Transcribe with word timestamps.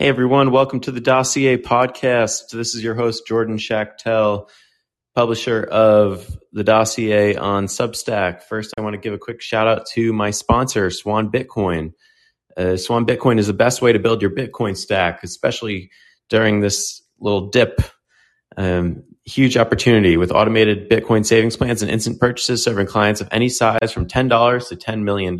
Hey 0.00 0.08
everyone, 0.08 0.50
welcome 0.50 0.80
to 0.80 0.92
the 0.92 1.00
Dossier 1.02 1.58
podcast. 1.58 2.52
This 2.52 2.74
is 2.74 2.82
your 2.82 2.94
host, 2.94 3.26
Jordan 3.26 3.58
Schachtel, 3.58 4.48
publisher 5.14 5.62
of 5.62 6.38
the 6.54 6.64
Dossier 6.64 7.36
on 7.36 7.66
Substack. 7.66 8.42
First, 8.44 8.72
I 8.78 8.80
want 8.80 8.94
to 8.94 8.98
give 8.98 9.12
a 9.12 9.18
quick 9.18 9.42
shout 9.42 9.68
out 9.68 9.84
to 9.88 10.14
my 10.14 10.30
sponsor, 10.30 10.88
Swan 10.88 11.30
Bitcoin. 11.30 11.92
Uh, 12.56 12.78
Swan 12.78 13.04
Bitcoin 13.04 13.38
is 13.38 13.46
the 13.46 13.52
best 13.52 13.82
way 13.82 13.92
to 13.92 13.98
build 13.98 14.22
your 14.22 14.30
Bitcoin 14.30 14.74
stack, 14.74 15.22
especially 15.22 15.90
during 16.30 16.60
this 16.60 17.02
little 17.18 17.48
dip. 17.48 17.82
Um, 18.56 19.02
huge 19.26 19.58
opportunity 19.58 20.16
with 20.16 20.32
automated 20.32 20.88
Bitcoin 20.88 21.26
savings 21.26 21.58
plans 21.58 21.82
and 21.82 21.90
instant 21.90 22.18
purchases 22.18 22.64
serving 22.64 22.86
clients 22.86 23.20
of 23.20 23.28
any 23.32 23.50
size 23.50 23.92
from 23.92 24.06
$10 24.06 24.68
to 24.70 24.76
$10 24.76 25.02
million 25.02 25.38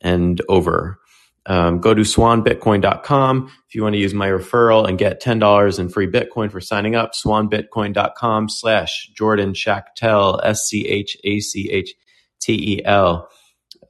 and 0.00 0.40
over. 0.48 1.00
Um, 1.46 1.80
go 1.80 1.94
to 1.94 2.02
swanbitcoin.com 2.02 3.50
if 3.66 3.74
you 3.74 3.82
want 3.82 3.94
to 3.94 3.98
use 3.98 4.12
my 4.12 4.28
referral 4.28 4.86
and 4.86 4.98
get 4.98 5.22
$10 5.22 5.78
in 5.78 5.88
free 5.88 6.06
Bitcoin 6.06 6.52
for 6.52 6.60
signing 6.60 6.94
up. 6.94 7.14
Swanbitcoin.com 7.14 8.48
slash 8.50 9.10
Jordan 9.16 9.54
Schachtel, 9.54 10.40
S-C-H-A-C-H-T-E-L. 10.44 11.18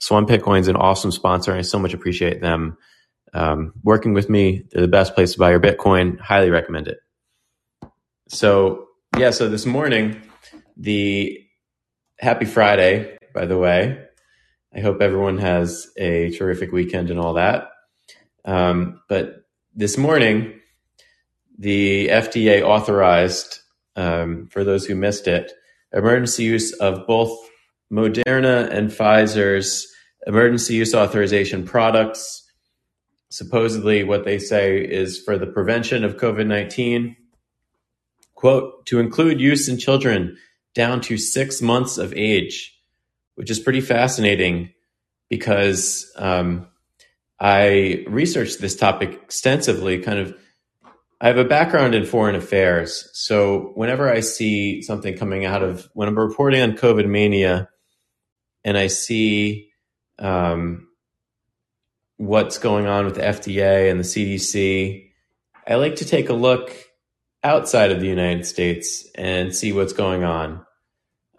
Swan 0.01 0.27
Bitcoin 0.27 0.61
is 0.61 0.69
an 0.69 0.77
awesome 0.77 1.11
sponsor. 1.12 1.52
I 1.55 1.62
so 1.62 1.78
much 1.78 1.92
appreciate 1.92 2.41
them 2.41 2.78
um, 3.34 3.73
working 3.83 4.14
with 4.14 4.30
me. 4.30 4.64
They're 4.70 4.83
the 4.83 4.89
best 4.89 5.14
place 5.14 5.33
to 5.33 5.39
buy 5.39 5.51
your 5.51 5.61
Bitcoin. 5.61 6.19
Highly 6.19 6.51
recommend 6.51 6.89
it. 6.89 6.98
So, 8.28 8.87
yeah, 9.19 9.30
so 9.30 9.48
this 9.48 9.67
morning, 9.67 10.23
the 10.77 11.39
happy 12.19 12.47
Friday, 12.47 13.19
by 13.34 13.47
the 13.47 13.59
way. 13.59 14.06
I 14.74 14.80
hope 14.80 15.01
everyone 15.01 15.38
has 15.38 15.88
a 15.97 16.30
terrific 16.30 16.70
weekend 16.70 17.11
and 17.11 17.19
all 17.19 17.34
that. 17.34 17.70
Um, 18.45 19.02
but 19.09 19.45
this 19.74 19.98
morning, 19.98 20.61
the 21.59 22.09
FDA 22.09 22.62
authorized, 22.62 23.61
um, 23.97 24.47
for 24.47 24.62
those 24.62 24.86
who 24.86 24.95
missed 24.95 25.27
it, 25.27 25.53
emergency 25.92 26.45
use 26.45 26.72
of 26.75 27.06
both 27.08 27.36
Moderna 27.92 28.70
and 28.70 28.91
Pfizer's 28.91 29.92
emergency 30.27 30.75
use 30.75 30.95
authorization 30.95 31.64
products. 31.64 32.48
Supposedly, 33.28 34.05
what 34.05 34.25
they 34.25 34.39
say 34.39 34.78
is 34.78 35.20
for 35.20 35.36
the 35.36 35.47
prevention 35.47 36.05
of 36.05 36.17
COVID 36.17 36.47
19, 36.47 37.17
quote, 38.34 38.86
to 38.86 39.00
include 39.00 39.41
use 39.41 39.69
in 39.69 39.78
children 39.78 40.36
down 40.75 41.00
to 41.00 41.19
six 41.19 41.61
months 41.61 41.98
of 41.98 42.14
age 42.14 42.80
which 43.34 43.50
is 43.50 43.61
pretty 43.61 43.81
fascinating 43.81 44.73
because 45.28 46.11
um, 46.17 46.69
I 47.39 48.05
researched 48.09 48.61
this 48.61 48.77
topic 48.77 49.12
extensively. 49.23 50.00
Kind 50.00 50.19
of, 50.19 50.36
I 51.20 51.28
have 51.28 51.39
a 51.39 51.45
background 51.45 51.95
in 51.95 52.05
foreign 52.05 52.34
affairs, 52.34 53.08
so 53.12 53.73
whenever 53.75 54.11
I 54.11 54.20
see 54.20 54.83
something 54.83 55.17
coming 55.17 55.45
out 55.45 55.62
of 55.62 55.89
when 55.95 56.08
I'm 56.08 56.19
reporting 56.19 56.61
on 56.61 56.73
COVID 56.73 57.08
mania, 57.08 57.69
and 58.64 58.77
I 58.77 58.89
see 58.89 59.70
um, 60.19 60.89
what's 62.17 62.58
going 62.58 62.86
on 62.86 63.06
with 63.06 63.14
the 63.14 63.23
FDA 63.23 63.91
and 63.91 63.98
the 63.98 64.05
CDC, 64.05 65.11
I 65.67 65.75
like 65.77 65.97
to 65.97 66.05
take 66.05 66.28
a 66.28 66.34
look 66.34 66.73
outside 67.42 67.91
of 67.91 68.01
the 68.01 68.06
United 68.06 68.47
States 68.47 69.08
and 69.14 69.55
see 69.55 69.73
what's 69.73 69.95
going 69.95 70.25
on. 70.25 70.64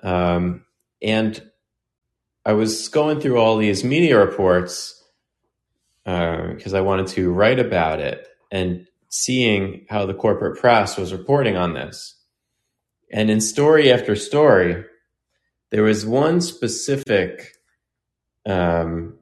Um, 0.01 0.65
and 1.01 1.50
I 2.45 2.53
was 2.53 2.87
going 2.87 3.19
through 3.19 3.37
all 3.37 3.57
these 3.57 3.83
media 3.83 4.17
reports 4.17 5.03
because 6.03 6.73
uh, 6.73 6.77
I 6.77 6.81
wanted 6.81 7.07
to 7.07 7.31
write 7.31 7.59
about 7.59 7.99
it 7.99 8.27
and 8.49 8.87
seeing 9.09 9.85
how 9.89 10.05
the 10.05 10.13
corporate 10.13 10.59
press 10.59 10.97
was 10.97 11.13
reporting 11.13 11.55
on 11.55 11.73
this. 11.73 12.15
And 13.11 13.29
in 13.29 13.41
story 13.41 13.91
after 13.91 14.15
story, 14.15 14.83
there 15.69 15.83
was 15.83 16.05
one 16.05 16.41
specific 16.41 17.53
um, 18.45 19.19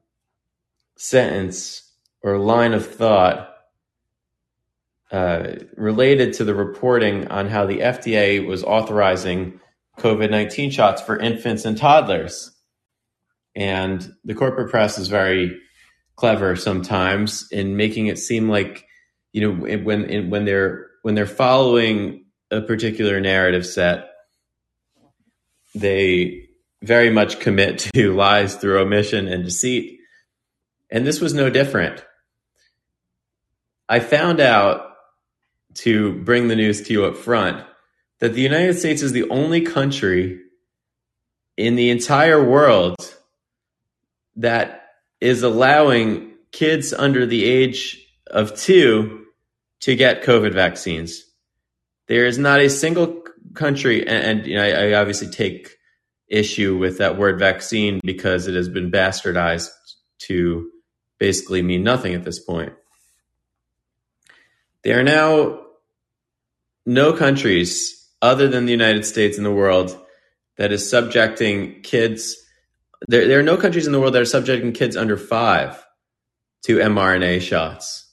sentence 0.96 1.92
or 2.22 2.38
line 2.38 2.74
of 2.74 2.86
thought 2.86 3.50
uh, 5.12 5.56
related 5.76 6.34
to 6.34 6.44
the 6.44 6.54
reporting 6.54 7.28
on 7.30 7.48
how 7.48 7.66
the 7.66 7.80
FDA 7.80 8.46
was 8.46 8.64
authorizing 8.64 9.60
COVID 9.98 10.30
19 10.30 10.72
shots 10.72 11.02
for 11.02 11.18
infants 11.18 11.66
and 11.66 11.78
toddlers. 11.78 12.52
And 13.56 14.14
the 14.24 14.36
corporate 14.36 14.70
press 14.70 14.98
is 14.98 15.08
very 15.08 15.60
clever 16.16 16.56
sometimes 16.56 17.48
in 17.52 17.78
making 17.78 18.08
it 18.08 18.20
seem 18.20 18.50
like, 18.50 18.86
you 19.32 19.42
know, 19.42 19.78
when 19.78 20.30
when 20.30 20.46
they're 20.46 20.88
when 21.02 21.16
they're 21.16 21.26
following 21.26 22.26
a 22.52 22.62
particular 22.62 23.20
narrative 23.20 23.66
set, 23.66 24.10
they 25.76 26.50
very 26.84 27.10
much 27.10 27.40
commit 27.40 27.80
to 27.94 28.14
lies 28.14 28.56
through 28.56 28.80
omission 28.80 29.28
and 29.28 29.44
deceit. 29.44 30.00
And 30.92 31.06
this 31.06 31.22
was 31.22 31.34
no 31.34 31.50
different. 31.50 32.04
I 33.88 34.00
found 34.00 34.40
out 34.40 34.86
to 35.76 36.14
bring 36.24 36.48
the 36.48 36.56
news 36.56 36.82
to 36.82 36.94
you 36.94 37.06
up 37.06 37.18
front 37.18 37.66
that 38.20 38.34
the 38.34 38.42
United 38.42 38.78
States 38.78 39.02
is 39.02 39.12
the 39.12 39.30
only 39.30 39.62
country 39.62 40.42
in 41.58 41.76
the 41.76 41.90
entire 41.90 42.44
world 42.44 42.96
that 44.40 44.88
is 45.22 45.44
allowing 45.44 46.34
kids 46.52 46.94
under 46.94 47.26
the 47.26 47.46
age 47.46 48.06
of 48.28 48.56
two 48.58 49.26
to 49.82 49.96
get 49.96 50.24
COVID 50.24 50.54
vaccines. 50.54 51.26
There 52.08 52.26
is 52.26 52.38
not 52.38 52.60
a 52.60 52.70
single 52.70 53.24
country, 53.54 54.08
and, 54.08 54.40
and 54.40 54.48
you 54.48 54.56
know, 54.56 54.64
I, 54.64 54.90
I 54.90 54.94
obviously 54.94 55.30
take 55.30 55.76
issue 56.28 56.78
with 56.78 57.00
that 57.00 57.18
word 57.18 57.38
vaccine 57.38 58.00
because 58.04 58.48
it 58.48 58.56
has 58.56 58.70
been 58.70 58.92
bastardized 58.92 59.70
to 60.20 60.70
basically 61.18 61.62
mean 61.62 61.84
nothing 61.84 62.14
at 62.14 62.24
this 62.24 62.40
point. 62.40 62.74
There 64.84 65.00
are 65.00 65.04
now 65.04 65.66
no 66.86 67.14
countries 67.14 68.08
other 68.22 68.48
than 68.48 68.66
the 68.66 68.72
United 68.72 69.06
States 69.06 69.38
in 69.38 69.44
the 69.44 69.52
world 69.52 70.00
that 70.58 70.72
is 70.72 70.90
subjecting 70.90 71.82
kids 71.82 72.38
there, 73.08 73.28
there 73.28 73.40
are 73.40 73.44
no 73.44 73.58
countries 73.58 73.88
in 73.88 73.94
the 73.94 74.00
world 74.00 74.14
that 74.14 74.22
are 74.22 74.26
subjecting 74.26 74.74
kids 74.74 74.98
under 74.98 75.18
five 75.18 75.84
to 76.64 76.78
mRNA 76.78 77.42
shots. 77.42 78.12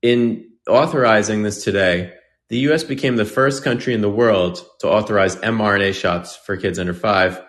In 0.00 0.50
authorizing 0.68 1.42
this 1.42 1.62
today, 1.62 2.14
the 2.48 2.58
US 2.70 2.84
became 2.84 3.16
the 3.16 3.24
first 3.24 3.64
country 3.64 3.94
in 3.94 4.00
the 4.00 4.10
world 4.10 4.64
to 4.80 4.88
authorize 4.88 5.36
mRNA 5.36 5.94
shots 5.94 6.36
for 6.36 6.56
kids 6.56 6.78
under 6.78 6.94
five, 6.94 7.42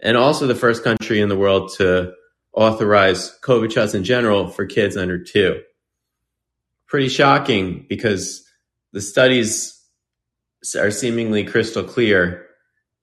and 0.00 0.16
also 0.16 0.46
the 0.46 0.54
first 0.54 0.84
country 0.84 1.20
in 1.20 1.28
the 1.28 1.36
world 1.36 1.72
to 1.78 2.12
authorize 2.52 3.36
COVID 3.42 3.72
shots 3.72 3.94
in 3.94 4.04
general 4.04 4.48
for 4.48 4.66
kids 4.66 4.96
under 4.96 5.22
two. 5.22 5.60
Pretty 6.86 7.08
shocking 7.08 7.86
because 7.88 8.44
the 8.92 9.00
studies 9.00 9.80
are 10.76 10.90
seemingly 10.90 11.44
crystal 11.44 11.84
clear 11.84 12.46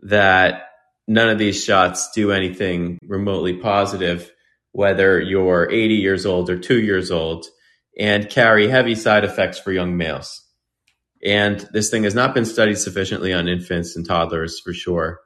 that 0.01 0.63
none 1.07 1.29
of 1.29 1.37
these 1.37 1.63
shots 1.63 2.11
do 2.11 2.31
anything 2.31 2.97
remotely 3.07 3.57
positive, 3.57 4.31
whether 4.71 5.19
you're 5.19 5.69
80 5.69 5.95
years 5.95 6.25
old 6.25 6.49
or 6.49 6.57
two 6.57 6.81
years 6.81 7.11
old, 7.11 7.45
and 7.99 8.29
carry 8.29 8.67
heavy 8.67 8.95
side 8.95 9.23
effects 9.23 9.59
for 9.59 9.71
young 9.71 9.97
males. 9.97 10.41
And 11.23 11.67
this 11.71 11.89
thing 11.89 12.03
has 12.03 12.15
not 12.15 12.33
been 12.33 12.45
studied 12.45 12.77
sufficiently 12.77 13.31
on 13.33 13.47
infants 13.47 13.95
and 13.95 14.05
toddlers 14.05 14.59
for 14.59 14.73
sure. 14.73 15.21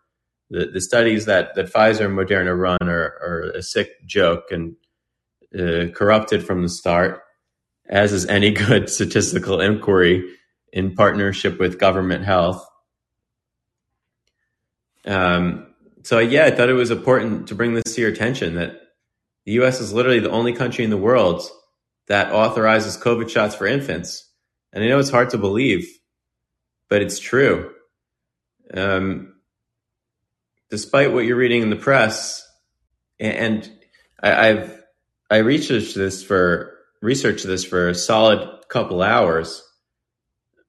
The, 0.49 0.67
the 0.67 0.81
studies 0.81 1.25
that, 1.25 1.55
that 1.55 1.71
Pfizer 1.71 2.05
and 2.05 2.17
Moderna 2.17 2.57
run 2.57 2.77
are, 2.81 3.17
are 3.21 3.51
a 3.55 3.63
sick 3.63 4.05
joke 4.05 4.45
and 4.51 4.75
uh, 5.57 5.91
corrupted 5.94 6.45
from 6.45 6.61
the 6.61 6.69
start, 6.69 7.21
as 7.89 8.13
is 8.13 8.25
any 8.27 8.51
good 8.67 8.89
statistical 8.89 9.59
inquiry 9.59 10.29
in 10.71 10.94
partnership 10.94 11.59
with 11.59 11.79
government 11.79 12.25
health. 12.25 12.65
Um, 15.06 15.66
so 16.07 16.19
yeah, 16.19 16.45
I 16.45 16.51
thought 16.51 16.69
it 16.69 16.74
was 16.74 16.89
important 16.89 17.50
to 17.50 17.56
bring 17.56 17.74
this 17.74 17.95
to 17.95 18.00
your 18.00 18.09
attention 18.09 18.56
that 18.56 18.80
the 19.44 19.51
U.S. 19.54 19.81
is 19.81 19.92
literally 19.92 20.21
the 20.21 20.30
only 20.30 20.54
country 20.54 20.86
in 20.86 20.89
the 20.89 20.95
world 20.95 21.42
that 22.07 22.31
authorizes 22.31 22.95
COVID 22.95 23.30
shots 23.30 23.56
for 23.56 23.68
infants. 23.68 24.25
And 24.71 24.81
I 24.81 24.88
know 24.88 25.00
it's 25.00 25.09
hard 25.09 25.31
to 25.31 25.38
believe, 25.38 25.86
but 26.89 27.01
it's 27.01 27.19
true. 27.19 27.74
Um, 28.74 29.33
despite 30.69 31.12
what 31.12 31.25
you're 31.25 31.36
reading 31.36 31.62
in 31.62 31.71
the 31.71 31.75
press, 31.75 32.42
and 33.19 33.69
I, 34.24 34.48
I've 34.48 34.83
I 35.30 35.38
researched 35.39 35.94
this 35.94 36.24
for 36.24 36.74
researched 37.01 37.45
this 37.45 37.65
for 37.65 37.89
a 37.89 37.94
solid 37.94 38.48
couple 38.69 39.01
hours 39.01 39.62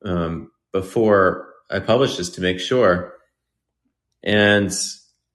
um, 0.05 0.51
before 0.73 1.55
I 1.71 1.79
published 1.79 2.19
this 2.19 2.31
to 2.31 2.41
make 2.41 2.59
sure. 2.59 3.15
And 4.25 4.77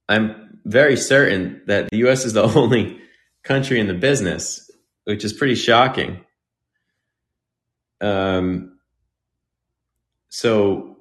I'm 0.08 0.58
very 0.64 0.96
certain 0.96 1.62
that 1.66 1.90
the 1.90 1.98
US 2.08 2.24
is 2.24 2.32
the 2.32 2.42
only 2.56 2.98
country 3.42 3.80
in 3.80 3.86
the 3.86 3.94
business, 3.94 4.70
which 5.04 5.24
is 5.24 5.32
pretty 5.32 5.54
shocking. 5.54 6.24
um, 8.00 8.70
so 10.28 10.96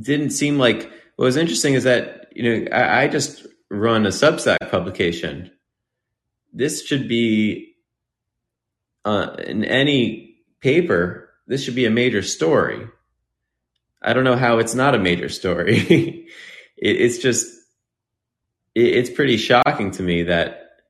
didn't 0.00 0.30
seem 0.30 0.58
like 0.58 0.90
what 1.16 1.24
was 1.24 1.36
interesting 1.36 1.74
is 1.74 1.84
that 1.84 2.28
you 2.34 2.42
know 2.44 2.70
I, 2.70 3.02
I 3.02 3.08
just 3.08 3.46
run 3.70 4.06
a 4.06 4.10
Substack 4.10 4.70
publication. 4.70 5.50
This 6.52 6.86
should 6.86 7.08
be 7.08 7.74
uh, 9.04 9.34
in 9.44 9.64
any 9.64 10.36
paper. 10.60 11.30
This 11.46 11.64
should 11.64 11.74
be 11.74 11.86
a 11.86 11.90
major 11.90 12.22
story. 12.22 12.86
I 14.00 14.12
don't 14.12 14.24
know 14.24 14.36
how 14.36 14.58
it's 14.58 14.74
not 14.74 14.94
a 14.94 14.98
major 14.98 15.28
story. 15.28 15.78
it, 16.76 16.96
it's 16.96 17.18
just 17.18 17.46
it's 18.86 19.10
pretty 19.10 19.36
shocking 19.36 19.90
to 19.92 20.02
me 20.02 20.24
that 20.24 20.80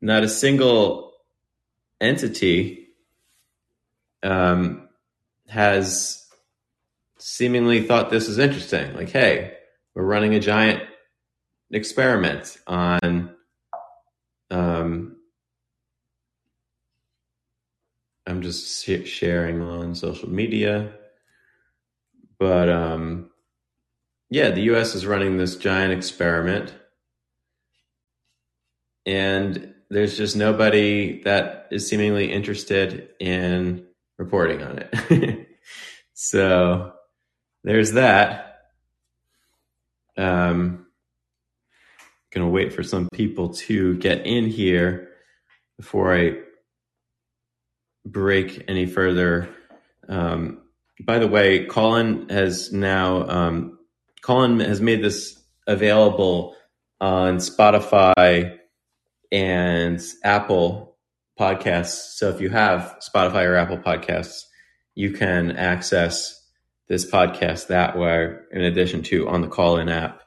not 0.00 0.22
a 0.22 0.28
single 0.28 1.12
entity 2.00 2.88
um, 4.22 4.88
has 5.48 6.26
seemingly 7.18 7.82
thought 7.82 8.10
this 8.10 8.28
is 8.28 8.38
interesting. 8.38 8.94
Like, 8.94 9.10
hey, 9.10 9.54
we're 9.94 10.04
running 10.04 10.34
a 10.34 10.40
giant 10.40 10.82
experiment 11.70 12.56
on 12.66 13.34
um, 14.50 15.16
I'm 18.26 18.42
just 18.42 18.84
sharing 19.06 19.60
on 19.60 19.94
social 19.94 20.30
media. 20.30 20.92
But 22.38 22.68
um, 22.68 23.30
yeah, 24.30 24.50
the 24.50 24.62
US 24.74 24.94
is 24.94 25.06
running 25.06 25.36
this 25.36 25.56
giant 25.56 25.92
experiment. 25.92 26.72
And 29.10 29.74
there's 29.90 30.16
just 30.16 30.36
nobody 30.36 31.20
that 31.24 31.66
is 31.72 31.88
seemingly 31.88 32.30
interested 32.32 33.08
in 33.18 33.86
reporting 34.18 34.62
on 34.62 34.78
it. 34.78 35.48
so 36.14 36.92
there's 37.64 37.92
that. 37.92 38.60
Um, 40.16 40.86
gonna 42.32 42.48
wait 42.48 42.72
for 42.72 42.84
some 42.84 43.08
people 43.12 43.54
to 43.54 43.96
get 43.96 44.26
in 44.26 44.46
here 44.46 45.08
before 45.76 46.14
I 46.14 46.34
break 48.06 48.64
any 48.68 48.86
further. 48.86 49.48
Um, 50.08 50.60
by 51.04 51.18
the 51.18 51.26
way, 51.26 51.66
Callin 51.66 52.28
has 52.28 52.72
now 52.72 53.28
um, 53.28 53.78
Callin 54.22 54.60
has 54.60 54.80
made 54.80 55.02
this 55.02 55.36
available 55.66 56.54
on 57.00 57.38
Spotify 57.38 58.59
and 59.32 60.00
Apple 60.24 60.96
podcasts. 61.38 62.16
So 62.16 62.28
if 62.28 62.40
you 62.40 62.50
have 62.50 62.98
Spotify 63.00 63.46
or 63.46 63.56
Apple 63.56 63.78
podcasts, 63.78 64.42
you 64.94 65.12
can 65.12 65.52
access 65.52 66.36
this 66.88 67.08
podcast 67.08 67.68
that 67.68 67.96
way, 67.96 68.34
in 68.50 68.62
addition 68.62 69.02
to 69.04 69.28
on 69.28 69.40
the 69.40 69.48
call 69.48 69.78
in 69.78 69.88
app. 69.88 70.22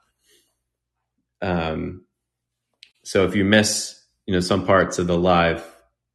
Um, 1.41 2.05
so 3.03 3.25
if 3.25 3.35
you 3.35 3.43
miss, 3.43 4.01
you 4.25 4.33
know, 4.33 4.39
some 4.39 4.65
parts 4.65 4.97
of 4.97 5.07
the 5.07 5.17
live 5.17 5.63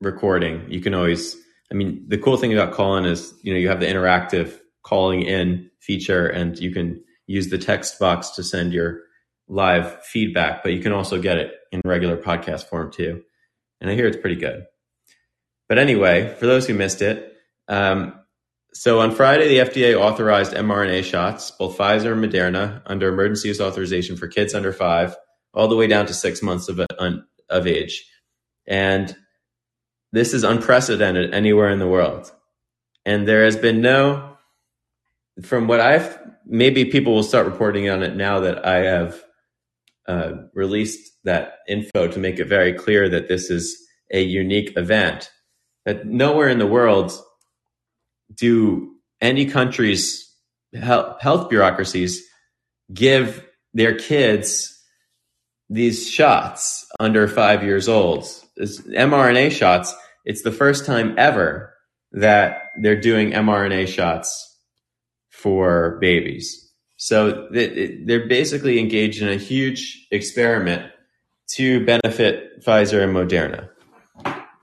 recording, 0.00 0.64
you 0.70 0.80
can 0.80 0.94
always. 0.94 1.36
I 1.70 1.74
mean, 1.74 2.06
the 2.08 2.16
cool 2.16 2.38
thing 2.38 2.54
about 2.54 2.72
Callin 2.72 3.04
is, 3.04 3.34
you 3.42 3.52
know, 3.52 3.58
you 3.58 3.68
have 3.68 3.80
the 3.80 3.86
interactive 3.86 4.58
calling 4.82 5.20
in 5.20 5.70
feature, 5.80 6.26
and 6.26 6.58
you 6.58 6.72
can 6.72 7.04
use 7.26 7.50
the 7.50 7.58
text 7.58 7.98
box 7.98 8.30
to 8.30 8.42
send 8.42 8.72
your 8.72 9.02
live 9.48 10.04
feedback, 10.04 10.62
but 10.62 10.72
you 10.72 10.80
can 10.80 10.92
also 10.92 11.20
get 11.20 11.38
it 11.38 11.52
in 11.72 11.80
regular 11.84 12.16
podcast 12.16 12.64
form 12.64 12.92
too. 12.92 13.22
And 13.80 13.90
I 13.90 13.94
hear 13.94 14.06
it's 14.06 14.16
pretty 14.16 14.36
good. 14.36 14.66
But 15.68 15.78
anyway, 15.78 16.34
for 16.38 16.46
those 16.46 16.66
who 16.66 16.74
missed 16.74 17.02
it, 17.02 17.34
um, 17.68 18.14
so 18.72 19.00
on 19.00 19.14
Friday, 19.14 19.48
the 19.48 19.58
FDA 19.58 19.98
authorized 19.98 20.52
mRNA 20.52 21.04
shots, 21.04 21.50
both 21.50 21.76
Pfizer 21.76 22.12
and 22.12 22.24
Moderna, 22.24 22.82
under 22.86 23.08
emergency 23.08 23.48
use 23.48 23.60
authorization 23.60 24.16
for 24.16 24.28
kids 24.28 24.54
under 24.54 24.72
five, 24.72 25.16
all 25.54 25.68
the 25.68 25.76
way 25.76 25.86
down 25.86 26.06
to 26.06 26.14
six 26.14 26.42
months 26.42 26.68
of, 26.68 26.80
of 27.48 27.66
age. 27.66 28.06
And 28.66 29.16
this 30.12 30.34
is 30.34 30.44
unprecedented 30.44 31.34
anywhere 31.34 31.70
in 31.70 31.78
the 31.78 31.88
world. 31.88 32.30
And 33.04 33.26
there 33.26 33.44
has 33.44 33.56
been 33.56 33.80
no, 33.80 34.36
from 35.42 35.66
what 35.66 35.80
I've, 35.80 36.18
maybe 36.44 36.84
people 36.84 37.14
will 37.14 37.22
start 37.22 37.46
reporting 37.46 37.88
on 37.88 38.02
it 38.02 38.14
now 38.14 38.40
that 38.40 38.66
I 38.66 38.84
have 38.84 39.22
uh, 40.08 40.32
released 40.54 41.12
that 41.24 41.58
info 41.68 42.08
to 42.08 42.18
make 42.18 42.38
it 42.38 42.46
very 42.46 42.72
clear 42.72 43.08
that 43.08 43.28
this 43.28 43.50
is 43.50 43.86
a 44.10 44.22
unique 44.22 44.76
event. 44.76 45.30
That 45.84 46.06
nowhere 46.06 46.48
in 46.48 46.58
the 46.58 46.66
world 46.66 47.12
do 48.34 48.94
any 49.20 49.46
country's 49.46 50.34
health 50.74 51.48
bureaucracies 51.48 52.22
give 52.92 53.46
their 53.74 53.96
kids 53.96 54.74
these 55.70 56.08
shots 56.08 56.86
under 56.98 57.28
five 57.28 57.62
years 57.62 57.88
old. 57.88 58.24
It's 58.56 58.80
mRNA 58.80 59.52
shots. 59.52 59.94
It's 60.24 60.42
the 60.42 60.52
first 60.52 60.86
time 60.86 61.14
ever 61.18 61.74
that 62.12 62.62
they're 62.80 63.00
doing 63.00 63.32
mRNA 63.32 63.88
shots 63.88 64.58
for 65.30 65.98
babies. 66.00 66.67
So 66.98 67.48
they're 67.52 68.26
basically 68.26 68.80
engaged 68.80 69.22
in 69.22 69.28
a 69.28 69.36
huge 69.36 70.08
experiment 70.10 70.90
to 71.52 71.84
benefit 71.86 72.62
Pfizer 72.62 73.02
and 73.02 73.14
Moderna. 73.14 73.68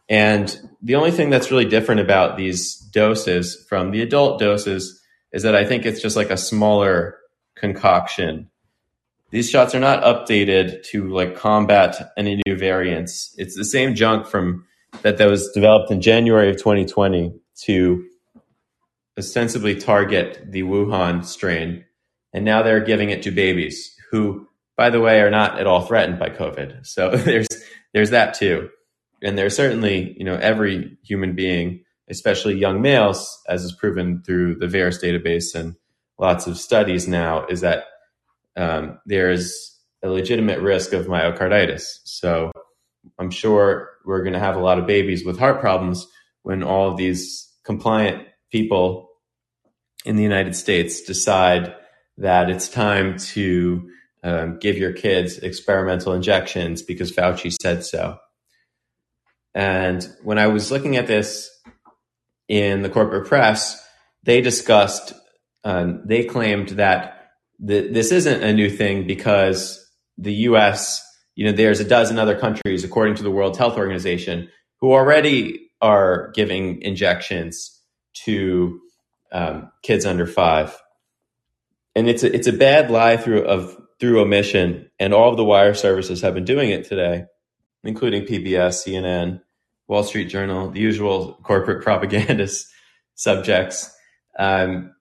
And 0.10 0.56
the 0.82 0.96
only 0.96 1.12
thing 1.12 1.30
that's 1.30 1.50
really 1.50 1.66
different 1.66 2.02
about 2.02 2.38
these 2.38 2.76
doses 2.76 3.66
from 3.70 3.92
the 3.92 4.02
adult 4.02 4.38
doses 4.40 5.02
is 5.32 5.44
that 5.44 5.56
I 5.56 5.66
think 5.66 5.86
it's 5.86 6.02
just 6.02 6.18
like 6.18 6.30
a 6.30 6.38
smaller 6.38 7.18
concoction. 7.56 8.50
These 9.32 9.50
shots 9.50 9.74
are 9.74 9.80
not 9.80 10.04
updated 10.04 10.84
to 10.88 11.08
like 11.08 11.38
combat 11.38 12.12
any 12.18 12.42
new 12.46 12.58
variants. 12.58 13.34
It's 13.38 13.56
the 13.56 13.66
same 13.66 13.96
junk 13.96 14.28
from 14.28 14.66
that 15.04 15.18
that 15.18 15.30
was 15.30 15.50
developed 15.54 15.90
in 15.90 16.02
January 16.02 16.50
of 16.50 16.58
2020 16.58 17.34
to 17.62 18.06
ostensibly 19.18 19.76
target 19.76 20.46
the 20.46 20.64
Wuhan 20.64 21.24
strain. 21.24 21.86
And 22.36 22.46
now 22.46 22.62
they're 22.62 22.86
giving 22.86 23.10
it 23.10 23.24
to 23.24 23.32
babies 23.32 23.96
who, 24.12 24.48
by 24.78 24.92
the 24.92 25.02
way, 25.02 25.22
are 25.22 25.32
not 25.32 25.60
at 25.60 25.66
all 25.66 25.82
threatened 25.82 26.20
by 26.20 26.30
COVID. 26.30 26.86
So 26.86 27.10
there's 27.16 27.48
there's 27.94 28.12
that 28.12 28.36
too 28.36 28.70
and 29.26 29.38
there's 29.38 29.56
certainly, 29.56 30.16
you 30.18 30.24
know, 30.24 30.36
every 30.36 30.98
human 31.04 31.34
being, 31.34 31.84
especially 32.10 32.56
young 32.56 32.82
males, 32.82 33.42
as 33.48 33.64
is 33.64 33.72
proven 33.72 34.22
through 34.22 34.56
the 34.56 34.68
VAERS 34.68 35.02
database 35.02 35.56
and 35.56 35.76
lots 36.20 36.46
of 36.46 36.58
studies 36.58 37.08
now, 37.08 37.46
is 37.48 37.62
that 37.62 37.86
um, 38.56 39.00
there's 39.08 39.80
a 40.04 40.10
legitimate 40.10 40.60
risk 40.60 40.94
of 40.94 41.08
myocarditis. 41.08 42.02
So 42.04 42.52
I'm 43.18 43.32
sure 43.32 43.90
we're 44.06 44.22
going 44.22 44.34
to 44.34 44.40
have 44.40 44.56
a 44.56 44.62
lot 44.62 44.78
of 44.78 44.86
babies 44.86 45.26
with 45.26 45.40
heart 45.40 45.60
problems 45.60 46.08
when 46.44 46.62
all 46.62 46.92
of 46.92 46.98
these 46.98 47.52
compliant 47.64 48.28
people 48.52 49.10
in 50.06 50.16
the 50.18 50.24
United 50.24 50.56
States 50.56 51.02
decide 51.02 51.74
that 52.18 52.50
it's 52.50 52.70
time 52.70 53.18
to 53.18 53.90
um, 54.24 54.58
give 54.60 54.78
your 54.78 54.94
kids 54.94 55.38
experimental 55.38 56.14
injections 56.14 56.82
because 56.82 57.12
Fauci 57.12 57.54
said 57.62 57.86
so. 57.86 58.18
And 59.54 60.08
when 60.24 60.38
I 60.38 60.48
was 60.48 60.72
looking 60.72 60.98
at 60.98 61.08
this 61.08 61.50
in 62.48 62.82
the 62.82 62.90
corporate 62.90 63.28
press, 63.28 63.82
they 64.24 64.42
discussed, 64.42 65.14
um, 65.64 66.02
they 66.06 66.24
claimed 66.24 66.70
that 66.70 67.32
the, 67.60 67.88
this 67.88 68.12
isn't 68.12 68.44
a 68.44 68.54
new 68.54 68.70
thing 68.70 69.08
because 69.08 69.82
the 70.18 70.34
US, 70.34 71.02
you 71.36 71.46
know, 71.46 71.52
there's 71.52 71.80
a 71.80 71.86
dozen 71.86 72.18
other 72.18 72.38
countries, 72.38 72.84
according 72.84 73.16
to 73.16 73.24
the 73.24 73.32
World 73.32 73.58
Health 73.58 73.78
Organization, 73.78 74.50
who 74.82 74.92
already 74.92 75.70
are 75.82 76.32
giving 76.34 76.82
injections 76.82 77.80
to 78.26 78.80
um, 79.32 79.72
kids 79.84 80.06
under 80.06 80.26
five. 80.26 80.76
And 81.96 82.10
it's 82.10 82.24
a, 82.24 82.34
it's 82.34 82.48
a 82.48 82.54
bad 82.54 82.92
lie 82.92 83.18
through 83.18 83.46
of 83.46 83.78
through 84.00 84.22
omission, 84.22 84.90
and 85.00 85.14
all 85.14 85.32
of 85.32 85.38
the 85.38 85.46
wire 85.46 85.74
services 85.74 86.22
have 86.22 86.34
been 86.34 86.44
doing 86.44 86.70
it 86.70 86.86
today, 86.86 87.26
including 87.84 88.24
PBS, 88.24 88.86
CNN, 88.86 89.42
Wall 89.88 90.04
Street 90.04 90.26
Journal, 90.26 90.72
the 90.72 90.82
usual 90.82 91.40
corporate 91.44 91.84
propagandist 91.84 92.68
subjects. 93.16 93.96
Um, 94.38 94.94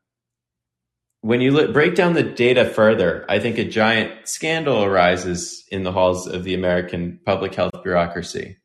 when 1.23 1.41
you 1.41 1.53
look, 1.53 1.73
break 1.73 1.95
down 1.95 2.13
the 2.13 2.23
data 2.23 2.67
further, 2.67 3.25
I 3.29 3.39
think 3.39 3.57
a 3.59 3.65
giant 3.65 4.29
scandal 4.29 4.85
arises 4.85 5.65
in 5.71 5.83
the 5.83 5.91
halls 5.91 6.27
of 6.27 6.45
the 6.45 6.55
American 6.55 7.19
public 7.25 7.55
health 7.55 7.83
bureaucracy. 7.83 8.59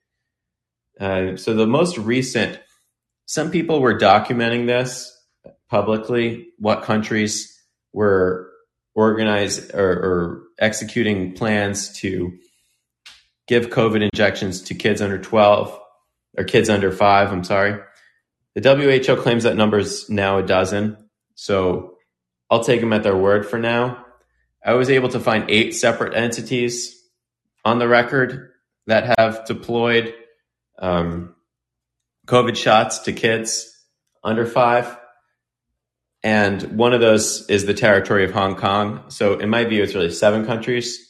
Uh, 0.99 1.37
so 1.37 1.53
the 1.53 1.65
most 1.65 1.97
recent, 1.97 2.59
some 3.25 3.49
people 3.49 3.79
were 3.79 3.97
documenting 3.97 4.67
this 4.67 5.15
publicly, 5.69 6.49
what 6.57 6.83
countries 6.83 7.58
were 7.93 8.51
organized 8.95 9.73
or, 9.73 9.91
or 9.91 10.43
executing 10.59 11.33
plans 11.33 11.93
to 11.99 12.37
give 13.47 13.69
COVID 13.69 14.07
injections 14.11 14.61
to 14.63 14.75
kids 14.75 15.01
under 15.01 15.17
12 15.17 15.79
or 16.37 16.43
kids 16.43 16.69
under 16.69 16.91
five, 16.91 17.31
I'm 17.31 17.43
sorry. 17.43 17.81
The 18.55 18.75
WHO 18.75 19.21
claims 19.21 19.43
that 19.43 19.55
number 19.55 19.79
is 19.79 20.09
now 20.09 20.37
a 20.37 20.43
dozen, 20.43 20.97
so 21.35 21.95
I'll 22.49 22.63
take 22.63 22.81
them 22.81 22.93
at 22.93 23.03
their 23.03 23.17
word 23.17 23.47
for 23.47 23.57
now. 23.57 24.05
I 24.63 24.73
was 24.73 24.89
able 24.89 25.09
to 25.09 25.19
find 25.19 25.49
eight 25.49 25.73
separate 25.75 26.15
entities 26.15 27.01
on 27.63 27.79
the 27.79 27.87
record 27.87 28.51
that 28.87 29.17
have 29.17 29.45
deployed 29.45 30.13
um, 30.77 31.35
COVID 32.27 32.55
shots 32.55 32.99
to 32.99 33.13
kids 33.13 33.75
under 34.23 34.45
five. 34.45 34.97
And 36.23 36.77
one 36.77 36.93
of 36.93 36.99
those 36.99 37.49
is 37.49 37.65
the 37.65 37.73
territory 37.73 38.25
of 38.25 38.31
Hong 38.31 38.55
Kong. 38.55 39.05
So, 39.09 39.39
in 39.39 39.49
my 39.49 39.63
view, 39.63 39.83
it's 39.83 39.95
really 39.95 40.11
seven 40.11 40.45
countries 40.45 41.09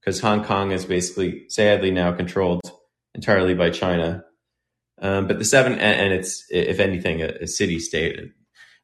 because 0.00 0.20
Hong 0.20 0.44
Kong 0.44 0.72
is 0.72 0.84
basically, 0.84 1.48
sadly, 1.48 1.90
now 1.90 2.12
controlled 2.12 2.60
entirely 3.14 3.54
by 3.54 3.70
China. 3.70 4.24
Um, 5.00 5.26
but 5.26 5.38
the 5.38 5.44
seven, 5.44 5.72
and, 5.72 6.00
and, 6.00 6.12
it's, 6.12 6.44
if 6.50 6.78
anything, 6.78 7.22
a, 7.22 7.28
a 7.42 7.46
city 7.46 7.78
state. 7.78 8.18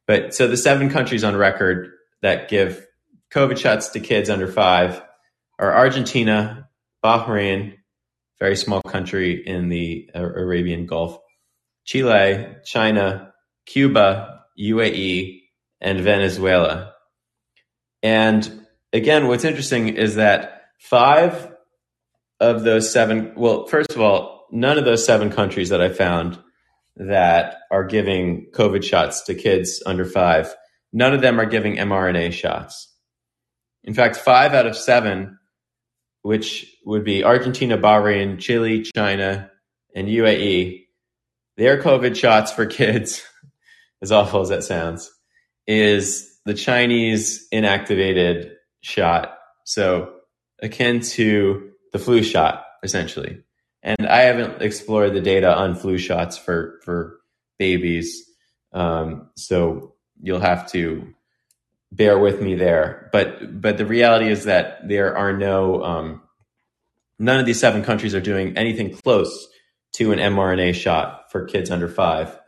But 0.06 0.34
so 0.34 0.48
the 0.48 0.56
seven 0.56 0.88
countries 0.88 1.24
on 1.24 1.36
record 1.36 1.90
that 2.22 2.48
give 2.48 2.86
COVID 3.32 3.58
shots 3.58 3.88
to 3.88 4.00
kids 4.00 4.30
under 4.30 4.46
five 4.46 5.02
are 5.58 5.74
Argentina, 5.74 6.68
Bahrain, 7.04 7.74
very 8.38 8.56
small 8.56 8.82
country 8.82 9.42
in 9.46 9.68
the 9.68 10.10
Arabian 10.14 10.86
Gulf, 10.86 11.18
Chile, 11.84 12.56
China, 12.64 13.32
Cuba, 13.66 14.40
UAE, 14.58 15.42
and 15.80 16.00
Venezuela. 16.00 16.94
And 18.02 18.66
again, 18.92 19.28
what's 19.28 19.44
interesting 19.44 19.88
is 19.88 20.16
that 20.16 20.62
five 20.78 21.52
of 22.40 22.62
those 22.62 22.92
seven, 22.92 23.32
well, 23.36 23.66
first 23.66 23.92
of 23.92 24.00
all, 24.00 24.46
none 24.50 24.78
of 24.78 24.84
those 24.84 25.04
seven 25.04 25.30
countries 25.30 25.70
that 25.70 25.80
I 25.80 25.88
found 25.88 26.38
that 26.96 27.56
are 27.70 27.84
giving 27.84 28.46
COVID 28.52 28.82
shots 28.82 29.22
to 29.24 29.34
kids 29.34 29.82
under 29.84 30.04
five, 30.04 30.54
none 30.92 31.14
of 31.14 31.20
them 31.20 31.40
are 31.40 31.46
giving 31.46 31.76
mRNA 31.76 32.32
shots. 32.32 32.92
In 33.84 33.94
fact, 33.94 34.16
five 34.16 34.54
out 34.54 34.66
of 34.66 34.76
seven, 34.76 35.38
which 36.22 36.66
would 36.84 37.04
be 37.04 37.22
Argentina, 37.22 37.78
Bahrain, 37.78 38.38
Chile, 38.38 38.82
China, 38.82 39.50
and 39.94 40.08
UAE, 40.08 40.86
their 41.56 41.80
COVID 41.80 42.16
shots 42.16 42.52
for 42.52 42.66
kids, 42.66 43.22
as 44.02 44.12
awful 44.12 44.40
as 44.40 44.48
that 44.48 44.64
sounds, 44.64 45.10
is 45.66 46.38
the 46.44 46.54
Chinese 46.54 47.48
inactivated 47.52 48.52
shot. 48.80 49.36
So 49.64 50.12
akin 50.62 51.00
to 51.00 51.70
the 51.92 51.98
flu 51.98 52.22
shot, 52.22 52.64
essentially. 52.82 53.42
And 53.82 54.06
I 54.06 54.22
haven't 54.22 54.62
explored 54.62 55.14
the 55.14 55.20
data 55.20 55.54
on 55.54 55.74
flu 55.74 55.98
shots 55.98 56.36
for, 56.36 56.80
for 56.84 57.20
babies. 57.58 58.24
Um, 58.72 59.30
so 59.36 59.94
you'll 60.20 60.40
have 60.40 60.70
to 60.72 61.14
bear 61.92 62.18
with 62.18 62.40
me 62.40 62.54
there. 62.54 63.08
But, 63.12 63.60
but 63.60 63.78
the 63.78 63.86
reality 63.86 64.28
is 64.28 64.44
that 64.44 64.86
there 64.86 65.16
are 65.16 65.32
no, 65.32 65.82
um, 65.82 66.22
none 67.18 67.40
of 67.40 67.46
these 67.46 67.60
seven 67.60 67.82
countries 67.82 68.14
are 68.14 68.20
doing 68.20 68.56
anything 68.56 68.94
close 68.94 69.48
to 69.94 70.12
an 70.12 70.18
mRNA 70.18 70.74
shot 70.74 71.30
for 71.30 71.44
kids 71.44 71.70
under 71.70 71.88
five. 71.88 72.38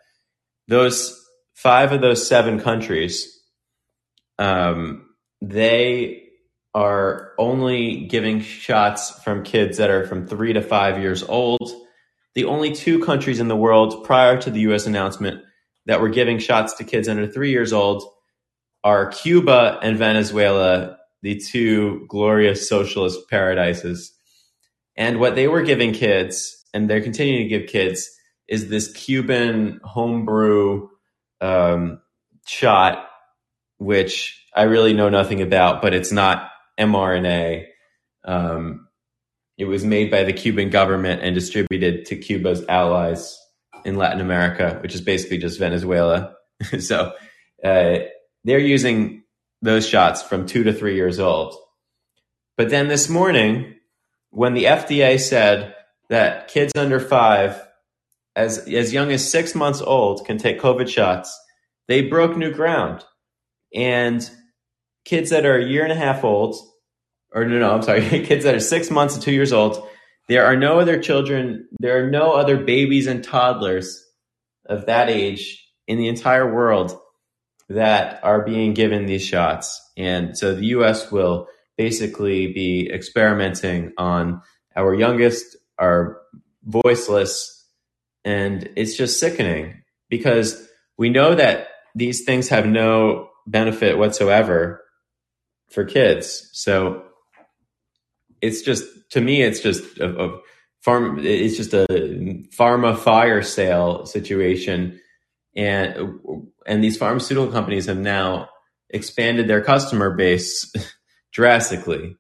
Those 0.67 1.18
five 1.59 1.91
of 1.91 2.01
those 2.01 2.25
seven 2.25 2.61
countries, 2.61 3.37
um, 4.39 5.09
they 5.43 6.23
are 6.73 7.33
only 7.37 8.07
giving 8.07 8.41
shots 8.41 9.11
from 9.25 9.43
kids 9.43 9.79
that 9.79 9.91
are 9.91 10.07
from 10.07 10.29
three 10.29 10.53
to 10.53 10.63
five 10.63 11.01
years 11.01 11.25
old. 11.25 11.73
The 12.37 12.45
only 12.45 12.73
two 12.73 13.01
countries 13.01 13.41
in 13.41 13.49
the 13.49 13.57
world 13.57 14.05
prior 14.05 14.41
to 14.41 14.51
the 14.53 14.61
US 14.73 14.87
announcement 14.87 15.43
that 15.87 16.01
were 16.01 16.11
giving 16.11 16.39
shots 16.39 16.75
to 16.75 16.85
kids 16.85 17.09
under 17.09 17.27
three 17.27 17.51
years 17.51 17.73
old 17.73 18.05
are 18.85 19.11
Cuba 19.11 19.81
and 19.83 19.99
Venezuela, 19.99 20.99
the 21.23 21.41
two 21.41 22.07
glorious 22.09 22.69
socialist 22.69 23.29
paradises. 23.29 24.13
And 24.97 25.19
what 25.19 25.35
they 25.35 25.49
were 25.49 25.63
giving 25.63 25.93
kids, 25.93 26.65
and 26.73 26.89
they're 26.89 27.03
continuing 27.03 27.43
to 27.43 27.49
give 27.49 27.69
kids, 27.69 28.09
is 28.47 28.69
this 28.69 28.93
Cuban 28.93 29.81
homebrew 29.83 30.89
um, 31.41 32.01
shot, 32.47 33.09
which 33.79 34.45
I 34.55 34.63
really 34.65 34.93
know 34.93 35.09
nothing 35.09 35.43
about, 35.43 35.83
but 35.83 35.95
it's 35.95 36.13
not 36.13 36.51
mRNA. 36.79 37.67
Um, 38.25 38.89
it 39.57 39.65
was 39.65 39.85
made 39.85 40.11
by 40.11 40.25
the 40.25 40.33
Cuban 40.33 40.71
government 40.71 41.23
and 41.23 41.35
distributed 41.35 42.07
to 42.07 42.17
Cuba's 42.17 42.65
allies 42.69 43.39
in 43.85 43.97
Latin 43.97 44.21
America, 44.21 44.79
which 44.83 44.95
is 44.95 45.01
basically 45.01 45.39
just 45.39 45.59
Venezuela. 45.59 46.35
so 46.81 47.13
uh, 47.65 47.99
they're 48.45 48.59
using 48.59 49.25
those 49.63 49.89
shots 49.89 50.23
from 50.23 50.47
two 50.47 50.65
to 50.65 50.73
three 50.73 50.95
years 50.95 51.19
old. 51.19 51.57
But 52.57 52.71
then 52.71 52.89
this 52.89 53.09
morning, 53.09 53.75
when 54.31 54.55
the 54.55 54.65
FDA 54.65 55.19
said 55.21 55.75
that 56.09 56.49
kids 56.49 56.73
under 56.77 57.01
five, 57.01 57.61
as, 58.39 58.59
as 58.69 58.93
young 58.93 59.11
as 59.11 59.29
six 59.29 59.57
months 59.57 59.81
old, 59.81 60.25
can 60.25 60.39
take 60.39 60.61
COVID 60.61 60.89
shots, 60.89 61.37
they 61.89 62.03
broke 62.03 62.37
new 62.37 62.53
ground. 62.53 63.05
And 63.75 64.29
kids 65.05 65.31
that 65.31 65.45
are 65.45 65.59
a 65.59 65.67
year 65.67 65.83
and 65.83 65.93
a 65.93 65.97
half 65.97 66.23
old, 66.23 66.55
or 67.33 67.45
no, 67.45 67.59
no, 67.59 67.75
I'm 67.75 67.83
sorry, 67.83 68.03
kids 68.25 68.45
that 68.45 68.55
are 68.55 68.61
six 68.61 68.91
months 68.91 69.17
to 69.17 69.21
two 69.21 69.33
years 69.33 69.53
old, 69.53 69.85
there 70.29 70.47
are 70.47 70.57
no 70.57 70.79
other 70.79 71.01
children, 71.01 71.69
there 71.81 72.05
are 72.05 72.11
no 72.11 72.33
other 72.33 72.57
babies 72.57 73.09
and 73.09 73.25
toddlers 73.25 74.05
of 74.67 74.87
that 74.87 75.11
age 75.11 75.67
in 75.89 75.99
the 75.99 76.07
entire 76.07 76.55
world 76.55 76.97
that 77.69 78.23
are 78.23 78.45
being 78.45 78.73
given 78.73 79.07
these 79.07 79.27
shots. 79.27 79.81
And 79.97 80.39
so 80.39 80.55
the 80.55 80.67
US 80.67 81.11
will 81.11 81.49
basically 81.77 82.53
be 82.53 82.89
experimenting 82.93 83.95
on 83.99 84.43
our 84.77 84.95
youngest, 84.95 85.57
our 85.79 86.21
voiceless, 86.65 87.58
and 88.29 88.69
it's 88.77 88.95
just 88.95 89.19
sickening 89.19 89.83
because 90.11 90.69
we 90.99 91.09
know 91.09 91.35
that 91.35 91.69
these 91.95 92.25
things 92.25 92.51
have 92.51 92.67
no 92.67 93.31
benefit 93.47 93.97
whatsoever 93.97 94.85
for 95.71 95.87
kids. 95.87 96.51
So 96.53 97.05
it's 98.43 98.61
just 98.61 98.85
to 99.13 99.23
me, 99.23 99.41
it's 99.41 99.61
just 99.61 99.97
a, 99.97 100.27
a 100.27 100.39
farm. 100.83 101.21
It's 101.25 101.57
just 101.57 101.73
a 101.73 101.87
pharma 102.55 102.99
fire 102.99 103.41
sale 103.41 104.05
situation, 104.05 105.01
and 105.57 106.21
and 106.67 106.85
these 106.85 106.99
pharmaceutical 106.99 107.51
companies 107.51 107.87
have 107.87 107.97
now 107.97 108.51
expanded 108.91 109.49
their 109.49 109.63
customer 109.63 110.15
base 110.15 110.71
drastically. 111.33 112.15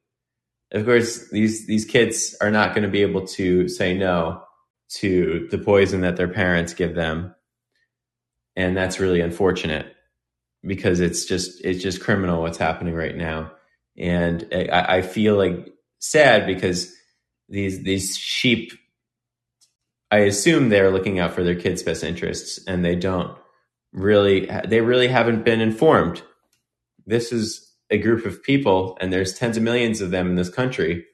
Of 0.72 0.86
course, 0.86 1.28
these 1.30 1.66
these 1.66 1.84
kids 1.84 2.34
are 2.40 2.50
not 2.50 2.74
going 2.74 2.84
to 2.84 2.90
be 2.90 3.02
able 3.02 3.26
to 3.26 3.68
say 3.68 3.92
no 3.92 4.42
to 4.90 5.48
the 5.50 5.58
poison 5.58 6.00
that 6.02 6.16
their 6.16 6.28
parents 6.28 6.74
give 6.74 6.94
them, 6.94 7.34
and 8.56 8.76
that's 8.76 9.00
really 9.00 9.20
unfortunate 9.20 9.94
because 10.62 11.00
it's 11.00 11.24
just 11.24 11.64
it's 11.64 11.82
just 11.82 12.00
criminal 12.00 12.42
what's 12.42 12.58
happening 12.58 12.94
right 12.94 13.16
now. 13.16 13.52
And 13.96 14.46
I, 14.52 14.96
I 14.98 15.02
feel 15.02 15.36
like 15.36 15.72
sad 15.98 16.46
because 16.46 16.94
these 17.48 17.82
these 17.82 18.16
sheep 18.16 18.72
I 20.10 20.18
assume 20.20 20.68
they're 20.68 20.90
looking 20.90 21.18
out 21.18 21.34
for 21.34 21.42
their 21.42 21.54
kids' 21.54 21.82
best 21.82 22.02
interests 22.02 22.60
and 22.66 22.84
they 22.84 22.96
don't 22.96 23.36
really 23.92 24.48
they 24.66 24.80
really 24.80 25.08
haven't 25.08 25.44
been 25.44 25.60
informed. 25.60 26.22
This 27.06 27.32
is 27.32 27.72
a 27.90 27.98
group 27.98 28.24
of 28.26 28.42
people 28.42 28.96
and 29.00 29.12
there's 29.12 29.34
tens 29.34 29.56
of 29.56 29.62
millions 29.62 30.00
of 30.00 30.10
them 30.10 30.28
in 30.28 30.34
this 30.34 30.50
country 30.50 31.06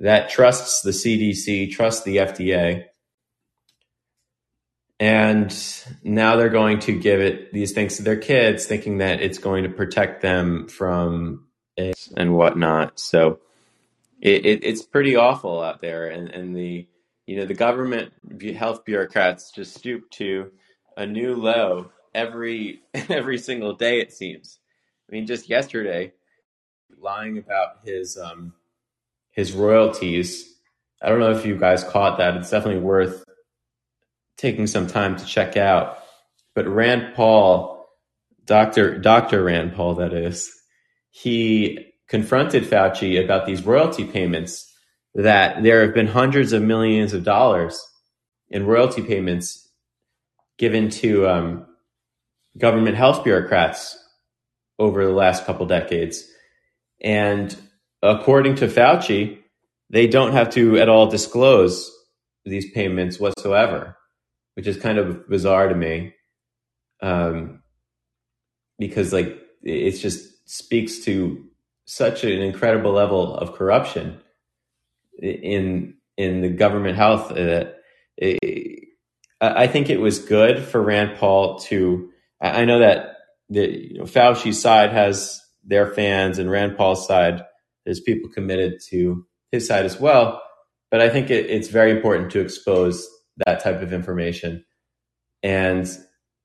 that 0.00 0.30
trusts 0.30 0.82
the 0.82 0.90
CDC, 0.90 1.70
trusts 1.70 2.04
the 2.04 2.16
FDA. 2.16 2.84
And 5.02 5.52
now 6.04 6.36
they're 6.36 6.48
going 6.48 6.78
to 6.78 6.96
give 6.96 7.20
it 7.20 7.52
these 7.52 7.72
things 7.72 7.96
to 7.96 8.04
their 8.04 8.16
kids, 8.16 8.66
thinking 8.66 8.98
that 8.98 9.20
it's 9.20 9.38
going 9.38 9.64
to 9.64 9.68
protect 9.68 10.22
them 10.22 10.68
from 10.68 11.48
and 12.16 12.36
whatnot. 12.36 13.00
So 13.00 13.40
it, 14.20 14.46
it, 14.46 14.64
it's 14.64 14.84
pretty 14.84 15.16
awful 15.16 15.60
out 15.60 15.80
there, 15.80 16.06
and 16.06 16.28
and 16.28 16.54
the 16.54 16.86
you 17.26 17.36
know 17.36 17.46
the 17.46 17.54
government 17.54 18.12
health 18.56 18.84
bureaucrats 18.84 19.50
just 19.50 19.74
stoop 19.74 20.08
to 20.12 20.52
a 20.96 21.04
new 21.04 21.34
low 21.34 21.90
every 22.14 22.82
every 22.94 23.38
single 23.38 23.72
day. 23.74 23.98
It 23.98 24.12
seems. 24.12 24.60
I 25.08 25.12
mean, 25.12 25.26
just 25.26 25.48
yesterday, 25.48 26.12
lying 26.96 27.38
about 27.38 27.78
his 27.84 28.16
um, 28.16 28.52
his 29.32 29.52
royalties. 29.52 30.48
I 31.02 31.08
don't 31.08 31.18
know 31.18 31.32
if 31.32 31.44
you 31.44 31.58
guys 31.58 31.82
caught 31.82 32.18
that. 32.18 32.36
It's 32.36 32.50
definitely 32.50 32.82
worth 32.82 33.24
taking 34.42 34.66
some 34.66 34.88
time 34.88 35.16
to 35.16 35.24
check 35.24 35.56
out. 35.56 35.98
But 36.54 36.68
Rand 36.68 37.14
Paul, 37.14 37.86
Doctor 38.44 38.98
Doctor 38.98 39.44
Rand 39.44 39.74
Paul, 39.74 39.94
that 39.94 40.12
is, 40.12 40.52
he 41.10 41.92
confronted 42.08 42.64
Fauci 42.64 43.24
about 43.24 43.46
these 43.46 43.64
royalty 43.64 44.04
payments, 44.04 44.70
that 45.14 45.62
there 45.62 45.82
have 45.84 45.94
been 45.94 46.08
hundreds 46.08 46.52
of 46.52 46.62
millions 46.62 47.14
of 47.14 47.24
dollars 47.24 47.80
in 48.50 48.66
royalty 48.66 49.02
payments 49.02 49.70
given 50.58 50.90
to 50.90 51.26
um, 51.28 51.66
government 52.58 52.96
health 52.96 53.24
bureaucrats 53.24 53.96
over 54.78 55.06
the 55.06 55.12
last 55.12 55.46
couple 55.46 55.64
decades. 55.66 56.24
And 57.00 57.56
according 58.02 58.56
to 58.56 58.66
Fauci, 58.68 59.38
they 59.88 60.06
don't 60.06 60.32
have 60.32 60.50
to 60.50 60.78
at 60.78 60.88
all 60.88 61.06
disclose 61.06 61.90
these 62.44 62.70
payments 62.72 63.20
whatsoever, 63.20 63.96
which 64.54 64.66
is 64.66 64.76
kind 64.76 64.98
of 64.98 65.28
bizarre 65.28 65.68
to 65.68 65.74
me. 65.74 66.14
Um, 67.00 67.62
because 68.78 69.12
like 69.12 69.38
it 69.62 69.92
just 69.92 70.48
speaks 70.48 71.00
to 71.00 71.44
such 71.84 72.24
an 72.24 72.42
incredible 72.42 72.92
level 72.92 73.34
of 73.34 73.54
corruption 73.54 74.20
in 75.20 75.94
in 76.16 76.40
the 76.40 76.48
government 76.48 76.96
health 76.96 77.28
that 77.30 77.76
it, 78.16 78.88
I 79.40 79.66
think 79.66 79.90
it 79.90 80.00
was 80.00 80.20
good 80.20 80.62
for 80.62 80.80
Rand 80.80 81.16
Paul 81.16 81.58
to. 81.60 82.10
I 82.40 82.64
know 82.64 82.80
that 82.80 83.16
the 83.48 83.68
you 83.68 83.98
know, 83.98 84.04
Fauci's 84.04 84.60
side 84.60 84.92
has 84.92 85.40
their 85.64 85.92
fans, 85.92 86.38
and 86.38 86.50
Rand 86.50 86.76
Paul's 86.76 87.06
side 87.06 87.42
there's 87.84 88.00
people 88.00 88.30
committed 88.30 88.80
to 88.90 89.26
his 89.50 89.66
side 89.66 89.84
as 89.84 89.98
well. 89.98 90.40
But 90.90 91.00
I 91.00 91.08
think 91.08 91.30
it, 91.30 91.46
it's 91.46 91.68
very 91.68 91.90
important 91.90 92.30
to 92.32 92.40
expose 92.40 93.06
that 93.46 93.62
type 93.62 93.82
of 93.82 93.92
information, 93.92 94.64
and 95.42 95.88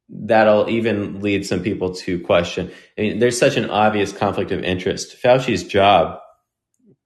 that'll 0.10 0.70
even 0.70 1.22
lead 1.22 1.46
some 1.46 1.62
people 1.62 1.94
to 1.94 2.20
question. 2.22 2.72
I 2.98 3.01
mean, 3.01 3.20
there's 3.20 3.38
such 3.38 3.58
an 3.58 3.70
obvious 3.70 4.12
conflict 4.12 4.51
of 4.51 4.63
interest. 4.63 5.22
Fauci's 5.22 5.63
job 5.63 6.20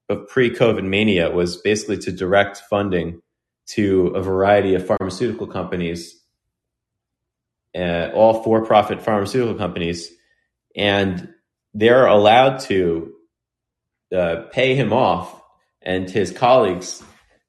of 0.10 0.28
pre-COVID 0.28 0.84
mania 0.84 1.32
was 1.32 1.58
basically 1.58 1.98
to 1.98 2.12
direct 2.12 2.58
funding 2.70 3.22
to 3.68 4.08
a 4.08 4.22
variety 4.22 4.76
of 4.76 4.86
pharmaceutical 4.86 5.48
companies, 5.48 6.22
uh, 7.76 8.10
all 8.14 8.44
for-profit 8.44 9.02
pharmaceutical 9.02 9.56
companies, 9.56 10.12
and 10.76 11.30
they're 11.74 12.06
allowed 12.06 12.60
to 12.60 13.14
uh, 14.16 14.44
pay 14.52 14.76
him 14.76 14.92
off 14.92 15.42
and 15.82 16.10
his 16.10 16.32
colleagues 16.32 17.02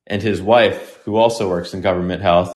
and 0.06 0.23
his 0.23 0.42
wife, 0.42 0.99
who 1.04 1.16
also 1.16 1.49
works 1.49 1.75
in 1.75 1.80
government 1.80 2.23
health, 2.23 2.52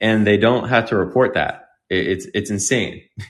and 0.00 0.26
they 0.26 0.36
don't 0.36 0.68
have 0.68 0.88
to 0.88 0.96
report 0.96 1.34
that. 1.34 1.68
It, 1.88 2.06
it's 2.08 2.26
it's 2.34 2.50
insane. 2.50 3.02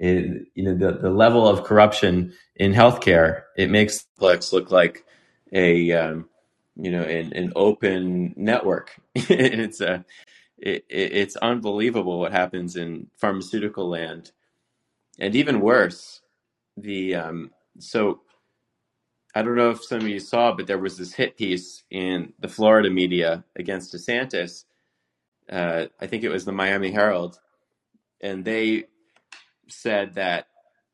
It, 0.00 0.46
you 0.54 0.62
know 0.62 0.76
the, 0.76 0.96
the 0.96 1.10
level 1.10 1.48
of 1.48 1.64
corruption 1.64 2.32
in 2.54 2.72
healthcare 2.72 3.42
it 3.56 3.68
makes 3.68 4.06
Netflix 4.20 4.52
look 4.52 4.70
like 4.70 5.04
a 5.52 5.90
um, 5.90 6.28
you 6.76 6.92
know 6.92 7.02
an, 7.02 7.32
an 7.32 7.52
open 7.56 8.32
network 8.36 8.94
and 9.16 9.26
it's 9.28 9.80
a 9.80 10.04
it, 10.56 10.84
it's 10.88 11.34
unbelievable 11.34 12.20
what 12.20 12.30
happens 12.30 12.76
in 12.76 13.08
pharmaceutical 13.16 13.88
land 13.88 14.30
and 15.18 15.34
even 15.34 15.60
worse 15.60 16.20
the 16.76 17.16
um, 17.16 17.50
so 17.80 18.20
I 19.38 19.42
don't 19.42 19.54
know 19.54 19.70
if 19.70 19.84
some 19.84 20.00
of 20.00 20.08
you 20.08 20.18
saw, 20.18 20.52
but 20.52 20.66
there 20.66 20.80
was 20.80 20.98
this 20.98 21.14
hit 21.14 21.36
piece 21.36 21.84
in 21.92 22.32
the 22.40 22.48
Florida 22.48 22.90
media 22.90 23.44
against 23.54 23.94
DeSantis. 23.94 24.64
Uh, 25.48 25.84
I 26.00 26.08
think 26.08 26.24
it 26.24 26.28
was 26.28 26.44
the 26.44 26.50
Miami 26.50 26.90
Herald, 26.90 27.38
and 28.20 28.44
they 28.44 28.86
said 29.68 30.16
that 30.16 30.48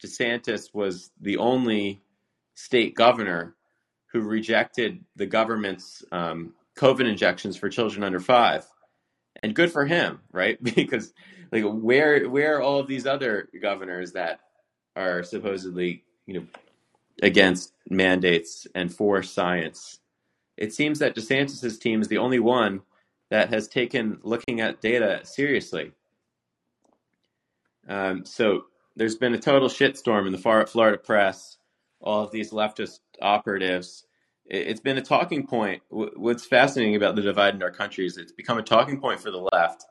DeSantis 0.05 0.75
was 0.75 1.11
the 1.19 1.39
only 1.39 2.03
state 2.55 2.95
governor 2.95 3.55
who 4.13 4.21
rejected 4.21 5.03
the 5.17 5.25
government's 5.25 6.05
um, 6.13 6.53
COVID 6.77 7.09
injections 7.09 7.57
for 7.57 7.71
children 7.71 8.05
under 8.05 8.21
five, 8.21 8.67
and 9.43 9.55
good 9.55 9.73
for 9.73 9.87
him, 9.87 10.21
right? 10.33 10.63
because 10.75 11.15
like 11.51 11.65
where 11.65 12.29
where 12.29 12.59
are 12.59 12.63
all 12.63 12.79
of 12.79 12.89
these 12.89 13.07
other 13.07 13.49
governors 13.63 14.13
that 14.13 14.41
are 14.95 15.23
supposedly 15.23 16.05
you 16.27 16.35
know 16.35 16.47
against 17.23 17.73
mandates 17.89 18.67
and 18.75 18.95
for 18.95 19.23
science? 19.23 20.01
It 20.57 20.73
seems 20.73 20.99
that 21.01 21.17
DeSantis's 21.17 21.79
team 21.79 22.01
is 22.01 22.09
the 22.09 22.19
only 22.19 22.39
one 22.39 22.83
that 23.31 23.49
has 23.51 23.69
taken 23.69 24.19
looking 24.23 24.61
at 24.61 24.81
data 24.81 25.21
seriously. 25.25 25.93
Um, 27.89 28.25
so 28.25 28.67
there's 28.97 29.17
been 29.17 29.35
a 29.35 29.39
total 29.39 29.69
shitstorm 29.69 30.27
in 30.27 30.33
the 30.33 30.67
Florida 30.67 30.99
press 30.99 31.59
all 32.01 32.23
of 32.23 32.31
these 32.31 32.51
leftist 32.51 33.01
operatives. 33.21 34.05
It's 34.47 34.81
been 34.81 34.99
a 34.99 35.03
talking 35.03 35.47
point. 35.47 35.83
What's 35.89 36.45
fascinating 36.45 36.97
about 36.97 37.17
the 37.17 37.23
divide 37.23 37.55
in 37.55 37.63
our 37.63 37.71
country 37.71 38.07
is 38.07 38.19
it's 38.19 38.33
become 38.33 38.59
a 38.59 38.63
talking 38.63 39.01
point 39.01 39.21
for 39.21 39.31
the 39.31 39.49
left 39.53 39.87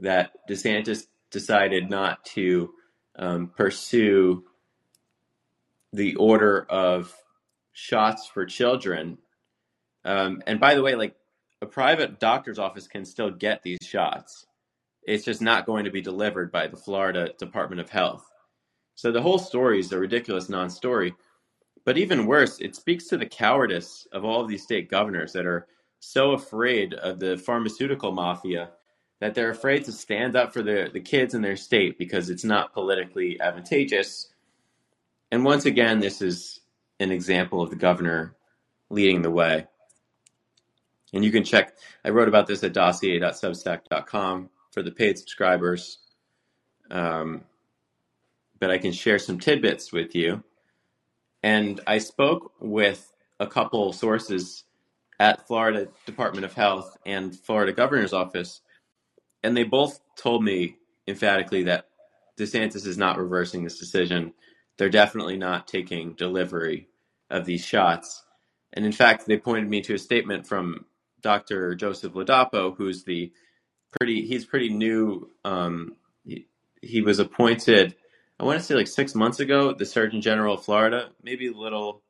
that 0.00 0.32
DeSantis 0.48 1.06
decided 1.30 1.90
not 1.90 2.24
to 2.24 2.70
um, 3.16 3.48
pursue 3.54 4.44
the 5.92 6.14
order 6.16 6.66
of 6.68 7.14
shots 7.72 8.26
for 8.26 8.44
children. 8.44 9.18
Um, 10.04 10.42
and 10.46 10.60
by 10.60 10.74
the 10.74 10.82
way, 10.82 10.94
like 10.94 11.14
a 11.60 11.66
private 11.66 12.20
doctor's 12.20 12.58
office 12.58 12.86
can 12.86 13.04
still 13.04 13.30
get 13.30 13.62
these 13.62 13.78
shots. 13.82 14.46
It's 15.02 15.24
just 15.24 15.40
not 15.40 15.66
going 15.66 15.84
to 15.84 15.90
be 15.90 16.02
delivered 16.02 16.52
by 16.52 16.66
the 16.66 16.76
Florida 16.76 17.30
Department 17.38 17.80
of 17.80 17.88
Health. 17.88 18.24
So 18.94 19.12
the 19.12 19.22
whole 19.22 19.38
story 19.38 19.80
is 19.80 19.92
a 19.92 19.98
ridiculous 19.98 20.48
non 20.48 20.70
story. 20.70 21.14
But 21.84 21.98
even 21.98 22.26
worse, 22.26 22.60
it 22.60 22.76
speaks 22.76 23.06
to 23.06 23.16
the 23.16 23.26
cowardice 23.26 24.06
of 24.12 24.24
all 24.24 24.42
of 24.42 24.48
these 24.48 24.62
state 24.62 24.90
governors 24.90 25.32
that 25.32 25.46
are 25.46 25.66
so 26.00 26.32
afraid 26.32 26.94
of 26.94 27.18
the 27.18 27.36
pharmaceutical 27.36 28.12
mafia 28.12 28.70
that 29.20 29.34
they're 29.34 29.50
afraid 29.50 29.84
to 29.84 29.92
stand 29.92 30.36
up 30.36 30.52
for 30.52 30.62
the, 30.62 30.90
the 30.92 31.00
kids 31.00 31.34
in 31.34 31.42
their 31.42 31.56
state 31.56 31.98
because 31.98 32.30
it's 32.30 32.44
not 32.44 32.72
politically 32.72 33.40
advantageous. 33.40 34.28
And 35.30 35.44
once 35.44 35.66
again, 35.66 36.00
this 36.00 36.22
is 36.22 36.60
an 37.00 37.10
example 37.12 37.62
of 37.62 37.70
the 37.70 37.76
governor 37.76 38.34
leading 38.90 39.22
the 39.22 39.30
way. 39.30 39.66
And 41.12 41.24
you 41.24 41.30
can 41.30 41.44
check, 41.44 41.76
I 42.04 42.10
wrote 42.10 42.28
about 42.28 42.46
this 42.46 42.64
at 42.64 42.72
dossier.substack.com 42.72 44.50
for 44.72 44.82
the 44.82 44.90
paid 44.90 45.18
subscribers. 45.18 45.98
Um, 46.90 47.42
but 48.58 48.70
I 48.70 48.78
can 48.78 48.92
share 48.92 49.18
some 49.18 49.38
tidbits 49.38 49.92
with 49.92 50.14
you. 50.14 50.42
And 51.42 51.80
I 51.86 51.98
spoke 51.98 52.52
with 52.60 53.12
a 53.40 53.46
couple 53.46 53.92
sources 53.92 54.64
at 55.20 55.46
Florida 55.46 55.88
Department 56.06 56.44
of 56.44 56.52
Health 56.52 56.96
and 57.06 57.34
Florida 57.34 57.72
Governor's 57.72 58.12
Office, 58.12 58.60
and 59.42 59.56
they 59.56 59.64
both 59.64 60.00
told 60.16 60.44
me 60.44 60.76
emphatically 61.06 61.64
that 61.64 61.86
DeSantis 62.38 62.86
is 62.86 62.98
not 62.98 63.18
reversing 63.18 63.64
this 63.64 63.78
decision. 63.78 64.32
They're 64.78 64.88
definitely 64.88 65.36
not 65.36 65.68
taking 65.68 66.14
delivery 66.14 66.88
of 67.30 67.44
these 67.44 67.64
shots. 67.64 68.24
And 68.72 68.86
in 68.86 68.92
fact, 68.92 69.26
they 69.26 69.36
pointed 69.36 69.68
me 69.68 69.82
to 69.82 69.94
a 69.94 69.98
statement 69.98 70.46
from 70.46 70.86
Dr. 71.20 71.74
Joseph 71.74 72.14
Ladapo, 72.14 72.76
who's 72.76 73.04
the 73.04 73.32
pretty, 73.98 74.26
he's 74.26 74.44
pretty 74.46 74.70
new. 74.70 75.30
Um, 75.44 75.96
he, 76.24 76.46
he 76.80 77.02
was 77.02 77.18
appointed 77.18 77.96
I 78.40 78.44
want 78.44 78.58
to 78.58 78.64
say 78.64 78.74
like 78.74 78.86
six 78.86 79.14
months 79.14 79.40
ago, 79.40 79.72
the 79.72 79.84
Surgeon 79.84 80.20
General 80.20 80.54
of 80.54 80.64
Florida, 80.64 81.10
maybe 81.22 81.48
a 81.48 81.52
little, 81.52 82.02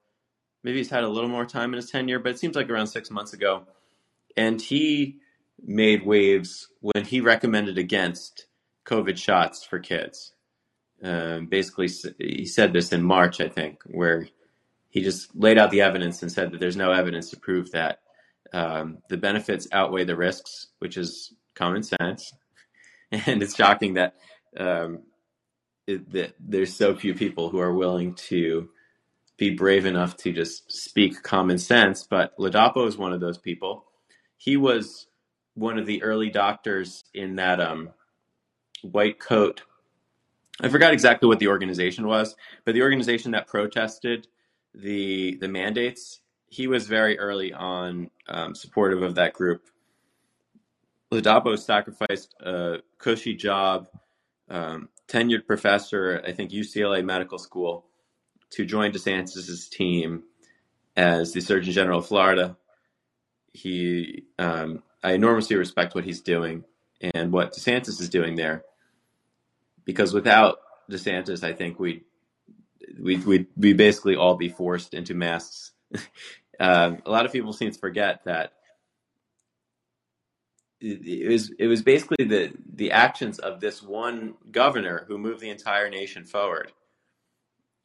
maybe 0.63 0.79
he's 0.79 0.91
had 0.91 1.05
a 1.05 1.09
little 1.09 1.31
more 1.31 1.47
time 1.47 1.73
in 1.73 1.77
his 1.77 1.91
tenure, 1.91 2.19
but 2.19 2.33
it 2.33 2.39
seems 2.39 2.55
like 2.55 2.69
around 2.69 2.89
six 2.89 3.11
months 3.11 3.33
ago. 3.33 3.63
And 4.37 4.61
he 4.61 5.21
made 5.65 6.05
waves 6.05 6.69
when 6.81 7.05
he 7.05 7.23
recommended 7.23 7.79
against 7.79 8.47
COVID 8.85 9.17
shots 9.17 9.65
for 9.65 9.79
kids. 9.79 10.35
Um, 11.03 11.47
basically, 11.47 11.89
he 12.19 12.45
said 12.45 12.73
this 12.73 12.93
in 12.93 13.03
March, 13.03 13.41
I 13.41 13.49
think, 13.49 13.83
where 13.87 14.29
he 14.91 15.03
just 15.03 15.35
laid 15.35 15.59
out 15.59 15.71
the 15.71 15.83
evidence 15.83 16.23
and 16.23 16.33
said 16.33 16.51
that 16.53 16.61
there's 16.61 16.77
no 16.77 16.93
evidence 16.93 17.31
to 17.31 17.39
prove 17.39 17.71
that 17.73 18.01
um, 18.53 18.99
the 19.09 19.17
benefits 19.17 19.69
outweigh 19.73 20.05
the 20.05 20.17
risks, 20.17 20.69
which 20.79 20.97
is 20.97 21.35
common 21.55 21.83
sense. 21.83 22.33
And 23.11 23.43
it's 23.43 23.57
shocking 23.57 23.95
that 23.95 24.17
um, 24.59 24.99
that 25.87 26.35
there's 26.39 26.77
so 26.77 26.95
few 26.95 27.15
people 27.15 27.49
who 27.49 27.59
are 27.59 27.73
willing 27.73 28.13
to 28.15 28.69
be 29.39 29.51
brave 29.51 29.87
enough 29.87 30.17
to 30.19 30.33
just 30.33 30.71
speak 30.71 31.23
common 31.23 31.57
sense. 31.57 32.07
But 32.09 32.37
Ladapo 32.37 32.87
is 32.87 32.99
one 32.99 33.15
of 33.15 33.21
those 33.21 33.39
people. 33.39 33.87
He 34.37 34.59
was 34.59 35.07
one 35.55 35.79
of 35.79 35.87
the 35.87 36.03
early 36.03 36.29
doctors 36.29 37.05
in 37.15 37.37
that 37.37 37.61
um, 37.61 37.91
white 38.83 39.19
coat. 39.19 39.63
I 40.61 40.69
forgot 40.69 40.93
exactly 40.93 41.29
what 41.29 41.39
the 41.39 41.49
organization 41.49 42.07
was, 42.07 42.35
but 42.65 42.75
the 42.75 42.83
organization 42.83 43.33
that 43.33 43.47
protested 43.47 44.27
the 44.75 45.37
the 45.37 45.49
mandates. 45.49 46.21
He 46.51 46.67
was 46.67 46.87
very 46.87 47.19
early 47.19 47.53
on 47.53 48.11
um, 48.29 48.55
supportive 48.55 49.03
of 49.03 49.17
that 49.17 49.35
group. 49.35 49.69
Ladapo 51.13 51.59
sacrificed 51.59 52.35
a 52.41 52.79
cushy 52.99 53.35
job 53.35 53.89
um, 54.51 54.89
tenured 55.09 55.47
professor, 55.47 56.23
I 56.27 56.33
think 56.33 56.51
UCLA 56.51 57.05
Medical 57.05 57.39
School, 57.39 57.87
to 58.51 58.65
join 58.65 58.93
DeSantis's 58.93 59.69
team 59.69 60.25
as 60.97 61.33
the 61.33 61.41
Surgeon 61.41 61.73
General 61.73 62.01
of 62.01 62.07
Florida. 62.07 62.57
He, 63.53 64.25
um, 64.39 64.83
I 65.03 65.13
enormously 65.13 65.57
respect 65.57 65.95
what 65.95 66.05
he's 66.05 66.21
doing, 66.21 66.65
and 67.01 67.33
what 67.33 67.55
DeSantis 67.55 68.01
is 68.01 68.09
doing 68.09 68.35
there. 68.35 68.65
Because 69.89 70.13
without 70.13 70.59
DeSantis, 70.91 71.43
I 71.43 71.55
think 71.55 71.81
we 71.81 72.03
we 73.01 73.17
we 73.17 73.47
we 73.57 73.73
basically 73.73 74.17
all 74.17 74.37
be 74.37 74.51
forced 74.51 74.93
into 74.93 75.15
masks. 75.15 75.73
um, 76.61 76.99
a 77.07 77.11
lot 77.11 77.25
of 77.25 77.33
people 77.33 77.55
seem 77.55 77.71
to 77.71 77.79
forget 77.79 78.21
that 78.27 78.53
it 80.83 81.31
was 81.33 81.51
it 81.59 81.69
was 81.69 81.81
basically 81.81 82.27
the 82.27 82.53
the 82.75 82.93
actions 82.93 83.39
of 83.39 83.61
this 83.61 83.83
one 83.83 84.35
governor 84.53 85.07
who 85.09 85.17
moved 85.17 85.41
the 85.41 85.49
entire 85.49 85.89
nation 85.89 86.27
forward 86.27 86.71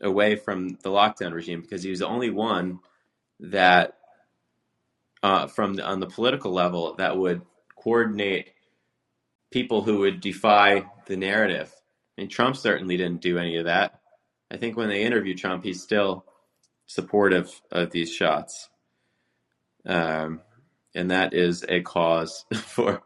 away 0.01 0.35
from 0.35 0.71
the 0.83 0.89
lockdown 0.89 1.31
regime 1.31 1.61
because 1.61 1.83
he 1.83 1.89
was 1.89 1.99
the 1.99 2.07
only 2.07 2.29
one 2.29 2.79
that 3.39 3.93
uh, 5.23 5.47
from 5.47 5.75
the, 5.75 5.85
on 5.85 6.01
the 6.01 6.07
political 6.07 6.51
level 6.51 6.95
that 6.95 7.17
would 7.17 7.41
coordinate 7.77 8.49
people 9.51 9.83
who 9.83 9.99
would 9.99 10.19
defy 10.19 10.83
the 11.05 11.15
narrative. 11.15 11.73
I 12.17 12.21
mean, 12.21 12.29
Trump 12.29 12.55
certainly 12.55 12.97
didn't 12.97 13.21
do 13.21 13.37
any 13.37 13.57
of 13.57 13.65
that. 13.65 13.99
I 14.51 14.57
think 14.57 14.77
when 14.77 14.89
they 14.89 15.03
interview 15.03 15.35
Trump, 15.35 15.63
he's 15.63 15.81
still 15.81 16.25
supportive 16.85 17.61
of 17.71 17.91
these 17.91 18.13
shots. 18.13 18.69
Um, 19.85 20.41
and 20.93 21.11
that 21.11 21.33
is 21.33 21.65
a 21.67 21.81
cause 21.81 22.45
for 22.53 23.01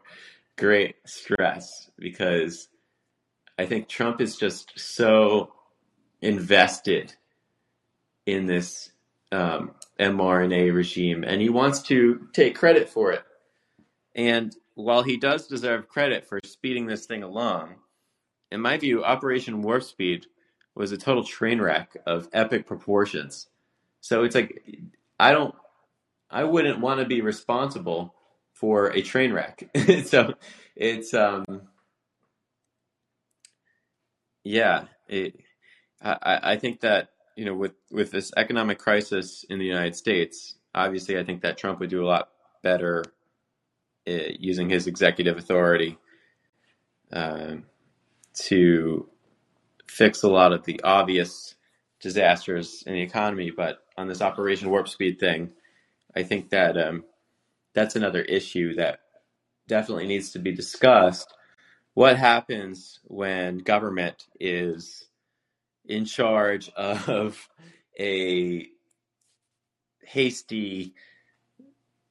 great 0.56 0.96
stress 1.06 1.90
because 1.98 2.68
I 3.58 3.66
think 3.66 3.88
Trump 3.88 4.20
is 4.20 4.36
just 4.36 4.78
so 4.78 5.52
invested 6.20 7.14
in 8.26 8.46
this 8.46 8.90
um, 9.32 9.72
mRNA 9.98 10.74
regime 10.74 11.24
and 11.24 11.40
he 11.40 11.48
wants 11.48 11.82
to 11.82 12.28
take 12.32 12.56
credit 12.56 12.88
for 12.88 13.12
it. 13.12 13.22
And 14.14 14.54
while 14.74 15.02
he 15.02 15.16
does 15.16 15.46
deserve 15.46 15.88
credit 15.88 16.26
for 16.26 16.40
speeding 16.44 16.86
this 16.86 17.06
thing 17.06 17.22
along, 17.22 17.76
in 18.50 18.60
my 18.60 18.76
view, 18.76 19.04
Operation 19.04 19.62
Warp 19.62 19.82
Speed 19.82 20.26
was 20.74 20.92
a 20.92 20.96
total 20.96 21.24
train 21.24 21.60
wreck 21.60 21.96
of 22.06 22.28
epic 22.32 22.66
proportions. 22.66 23.48
So 24.00 24.24
it's 24.24 24.34
like 24.34 24.62
I 25.18 25.32
don't 25.32 25.54
I 26.30 26.44
wouldn't 26.44 26.80
want 26.80 27.00
to 27.00 27.06
be 27.06 27.20
responsible 27.20 28.14
for 28.52 28.90
a 28.90 29.02
train 29.02 29.32
wreck. 29.32 29.68
so 30.04 30.34
it's 30.76 31.14
um 31.14 31.44
yeah, 34.44 34.84
it, 35.08 35.40
I 36.00 36.40
I 36.42 36.56
think 36.56 36.80
that 36.80 37.10
you 37.36 37.44
know 37.44 37.54
with 37.54 37.74
with 37.90 38.10
this 38.10 38.32
economic 38.36 38.78
crisis 38.78 39.44
in 39.50 39.58
the 39.58 39.66
United 39.66 39.96
States, 39.96 40.54
obviously 40.74 41.18
I 41.18 41.24
think 41.24 41.42
that 41.42 41.58
Trump 41.58 41.80
would 41.80 41.90
do 41.90 42.04
a 42.04 42.06
lot 42.06 42.30
better 42.62 43.04
uh, 44.08 44.32
using 44.38 44.70
his 44.70 44.86
executive 44.86 45.36
authority 45.36 45.98
uh, 47.12 47.56
to 48.46 49.08
fix 49.86 50.22
a 50.22 50.28
lot 50.28 50.52
of 50.52 50.64
the 50.64 50.80
obvious 50.82 51.54
disasters 52.00 52.82
in 52.86 52.94
the 52.94 53.02
economy. 53.02 53.50
But 53.50 53.78
on 53.96 54.08
this 54.08 54.22
Operation 54.22 54.70
Warp 54.70 54.88
Speed 54.88 55.18
thing, 55.18 55.50
I 56.14 56.22
think 56.22 56.50
that 56.50 56.76
um, 56.76 57.04
that's 57.74 57.96
another 57.96 58.22
issue 58.22 58.74
that 58.74 59.00
definitely 59.66 60.06
needs 60.06 60.30
to 60.32 60.38
be 60.38 60.52
discussed. 60.52 61.32
What 61.94 62.16
happens 62.16 63.00
when 63.04 63.58
government 63.58 64.26
is 64.40 65.08
in 65.86 66.04
charge 66.04 66.70
of 66.70 67.48
a 68.00 68.66
hasty 70.04 70.94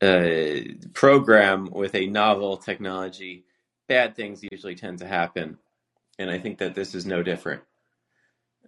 uh, 0.01 0.59
program 0.93 1.69
with 1.71 1.95
a 1.95 2.07
novel 2.07 2.57
technology? 2.57 3.45
Bad 3.87 4.15
things 4.15 4.43
usually 4.51 4.75
tend 4.75 4.99
to 4.99 5.07
happen, 5.07 5.57
and 6.19 6.29
I 6.29 6.39
think 6.39 6.59
that 6.59 6.75
this 6.75 6.95
is 6.95 7.05
no 7.05 7.23
different. 7.23 7.61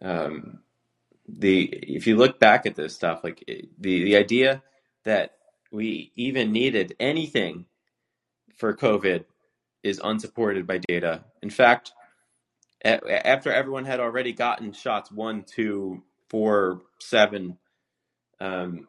Um, 0.01 0.59
the 1.27 1.63
if 1.63 2.07
you 2.07 2.15
look 2.15 2.39
back 2.39 2.65
at 2.65 2.75
this 2.75 2.95
stuff, 2.95 3.23
like 3.23 3.43
the 3.47 4.03
the 4.03 4.15
idea 4.15 4.63
that 5.05 5.35
we 5.71 6.11
even 6.15 6.51
needed 6.51 6.95
anything 6.99 7.65
for 8.55 8.75
COVID 8.75 9.25
is 9.83 10.01
unsupported 10.03 10.67
by 10.67 10.79
data. 10.79 11.23
In 11.41 11.49
fact, 11.49 11.91
after 12.83 13.51
everyone 13.51 13.85
had 13.85 13.99
already 13.99 14.33
gotten 14.33 14.73
shots 14.73 15.11
one, 15.11 15.43
two, 15.43 16.03
four, 16.29 16.81
seven, 16.99 17.57
um, 18.39 18.87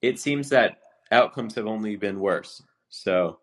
it 0.00 0.18
seems 0.18 0.48
that 0.48 0.78
outcomes 1.10 1.54
have 1.54 1.66
only 1.66 1.96
been 1.96 2.20
worse. 2.20 2.62
So 2.88 3.38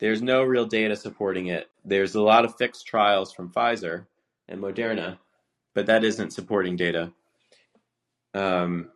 there's 0.00 0.22
no 0.22 0.42
real 0.42 0.64
data 0.64 0.96
supporting 0.96 1.46
it. 1.46 1.70
There's 1.84 2.14
a 2.14 2.22
lot 2.22 2.44
of 2.44 2.56
fixed 2.56 2.86
trials 2.86 3.32
from 3.32 3.52
Pfizer 3.52 4.06
and 4.48 4.60
Moderna, 4.60 5.18
but 5.74 5.86
that 5.86 6.04
isn't 6.04 6.32
supporting 6.32 6.74
data. 6.74 7.12
Um, 8.34 8.88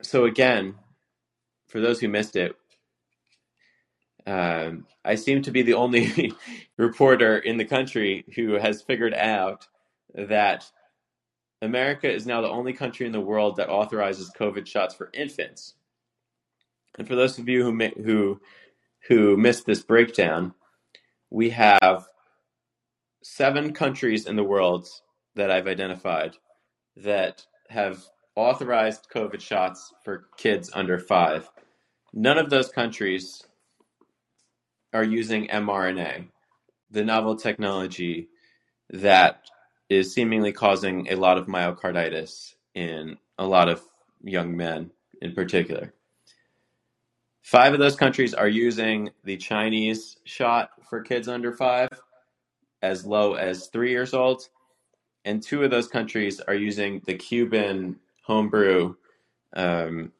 so 0.00 0.24
again, 0.24 0.76
for 1.66 1.80
those 1.80 2.00
who 2.00 2.08
missed 2.08 2.36
it, 2.36 2.56
um, 4.26 4.86
I 5.04 5.16
seem 5.16 5.42
to 5.42 5.50
be 5.50 5.62
the 5.62 5.74
only 5.74 6.32
reporter 6.76 7.38
in 7.38 7.56
the 7.56 7.64
country 7.64 8.24
who 8.36 8.52
has 8.52 8.82
figured 8.82 9.14
out 9.14 9.66
that 10.14 10.70
America 11.60 12.10
is 12.10 12.26
now 12.26 12.40
the 12.40 12.48
only 12.48 12.72
country 12.72 13.04
in 13.06 13.12
the 13.12 13.20
world 13.20 13.56
that 13.56 13.68
authorizes 13.68 14.30
COVID 14.38 14.66
shots 14.66 14.94
for 14.94 15.10
infants. 15.12 15.74
And 16.98 17.08
for 17.08 17.16
those 17.16 17.38
of 17.38 17.48
you 17.48 17.64
who 17.64 17.72
may, 17.72 17.92
who 18.04 18.40
who 19.08 19.36
missed 19.36 19.64
this 19.66 19.82
breakdown, 19.82 20.54
we 21.30 21.50
have 21.50 22.06
seven 23.22 23.72
countries 23.72 24.26
in 24.26 24.36
the 24.36 24.44
world 24.44 24.86
that 25.34 25.50
I've 25.50 25.66
identified 25.66 26.36
that 26.96 27.46
have 27.70 28.04
authorized 28.36 29.08
COVID 29.14 29.40
shots 29.40 29.92
for 30.04 30.26
kids 30.36 30.70
under 30.74 30.98
five. 30.98 31.48
None 32.12 32.38
of 32.38 32.50
those 32.50 32.68
countries 32.68 33.42
are 34.92 35.04
using 35.04 35.48
mRNA, 35.48 36.28
the 36.90 37.04
novel 37.04 37.36
technology 37.36 38.28
that 38.90 39.42
is 39.88 40.12
seemingly 40.12 40.52
causing 40.52 41.08
a 41.10 41.16
lot 41.16 41.38
of 41.38 41.46
myocarditis 41.46 42.54
in 42.74 43.16
a 43.38 43.46
lot 43.46 43.68
of 43.68 43.82
young 44.22 44.56
men 44.56 44.90
in 45.22 45.32
particular. 45.32 45.94
Five 47.48 47.72
of 47.72 47.78
those 47.78 47.96
countries 47.96 48.34
are 48.34 48.46
using 48.46 49.08
the 49.24 49.38
Chinese 49.38 50.18
shot 50.24 50.68
for 50.86 51.00
kids 51.00 51.28
under 51.28 51.50
five, 51.50 51.88
as 52.82 53.06
low 53.06 53.36
as 53.36 53.68
three 53.68 53.90
years 53.90 54.12
old. 54.12 54.46
And 55.24 55.42
two 55.42 55.64
of 55.64 55.70
those 55.70 55.88
countries 55.88 56.40
are 56.40 56.54
using 56.54 57.00
the 57.06 57.14
Cuban 57.14 57.96
homebrew 58.22 58.96
um, 59.54 60.12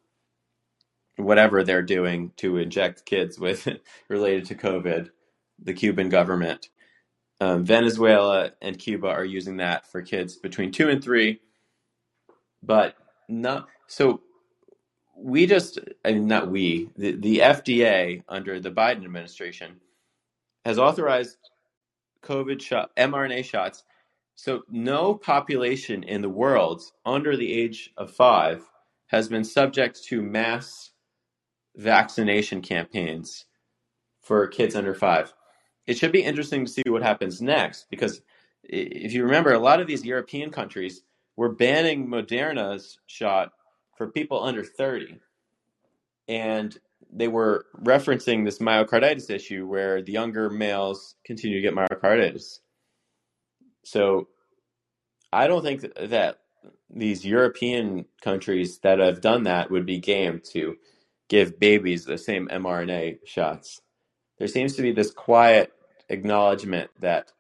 whatever 1.17 1.63
they're 1.63 1.83
doing 1.83 2.33
to 2.39 2.57
inject 2.57 3.05
kids 3.05 3.39
with 3.39 3.69
related 4.09 4.47
to 4.47 4.55
COVID, 4.55 5.11
the 5.63 5.75
Cuban 5.75 6.09
government. 6.09 6.71
Um, 7.43 7.63
Venezuela 7.63 8.53
and 8.63 8.79
Cuba 8.79 9.09
are 9.09 9.27
using 9.27 9.59
that 9.59 9.87
for 9.87 10.01
kids 10.01 10.37
between 10.37 10.73
two 10.73 10.89
and 10.89 11.05
three, 11.05 11.43
but 12.63 12.95
not 13.29 13.69
so. 13.87 14.23
We 15.21 15.47
just, 15.47 15.79
I 16.05 16.13
mean, 16.13 16.29
not 16.29 16.51
we, 16.51 16.91
the, 16.97 17.13
the 17.13 17.39
FDA 17.39 18.23
under 18.29 18.61
the 18.61 18.71
Biden 18.71 19.05
administration 19.05 19.81
has 20.65 20.79
authorized 20.79 21.37
COVID 22.23 22.61
shot, 22.63 22.95
mRNA 22.97 23.45
shots. 23.45 23.85
So 24.35 24.63
no 24.71 25.15
population 25.15 26.05
in 26.05 26.23
the 26.23 26.29
world 26.29 26.83
under 27.05 27.37
the 27.37 27.53
age 27.53 27.93
of 27.97 28.13
five 28.13 28.63
has 29.09 29.29
been 29.29 29.45
subject 29.45 30.05
to 30.05 30.23
mass 30.23 30.93
vaccination 31.75 32.63
campaigns 32.63 33.47
for 34.21 34.47
kids 34.47 34.77
under 34.77 34.95
five. 34.95 35.33
It 35.87 35.97
should 35.97 36.13
be 36.13 36.23
interesting 36.23 36.65
to 36.65 36.71
see 36.71 36.83
what 36.87 37.03
happens 37.03 37.41
next 37.41 37.87
because 37.91 38.21
if 38.63 39.13
you 39.13 39.25
remember, 39.25 39.53
a 39.53 39.59
lot 39.59 39.81
of 39.81 39.87
these 39.87 40.05
European 40.05 40.51
countries 40.51 41.03
were 41.37 41.49
banning 41.49 42.07
Moderna's 42.07 42.99
shot 43.07 43.53
for 43.99 44.07
people 44.07 44.43
under 44.43 44.65
30. 44.65 45.19
And 46.29 46.79
they 47.13 47.29
were 47.29 47.67
referencing 47.83 48.45
this 48.45 48.59
myocarditis 48.59 49.31
issue 49.31 49.67
where 49.67 50.01
the 50.03 50.13
younger 50.13 50.49
males 50.49 51.17
continue 51.25 51.61
to 51.61 51.63
get 51.63 51.75
myocarditis. 51.75 52.61
So 53.85 54.29
I 55.33 55.47
don't 55.47 55.63
think 55.63 55.83
that 55.97 56.39
these 56.91 57.25
European 57.25 58.07
countries 58.23 58.79
that 58.81 58.99
have 58.99 59.21
done 59.21 59.45
that 59.45 59.71
would 59.71 59.87
be 59.87 59.99
game 59.99 60.41
to 60.53 60.77
give 61.29 61.61
babies 61.61 62.05
the 62.05 62.19
same 62.19 62.49
mRNA 62.49 63.19
shots. 63.27 63.83
There 64.39 64.49
seems 64.49 64.77
to 64.77 64.83
be 64.83 64.93
this 64.93 65.11
quiet 65.11 65.73
acknowledgement 66.09 66.91
that 67.01 67.33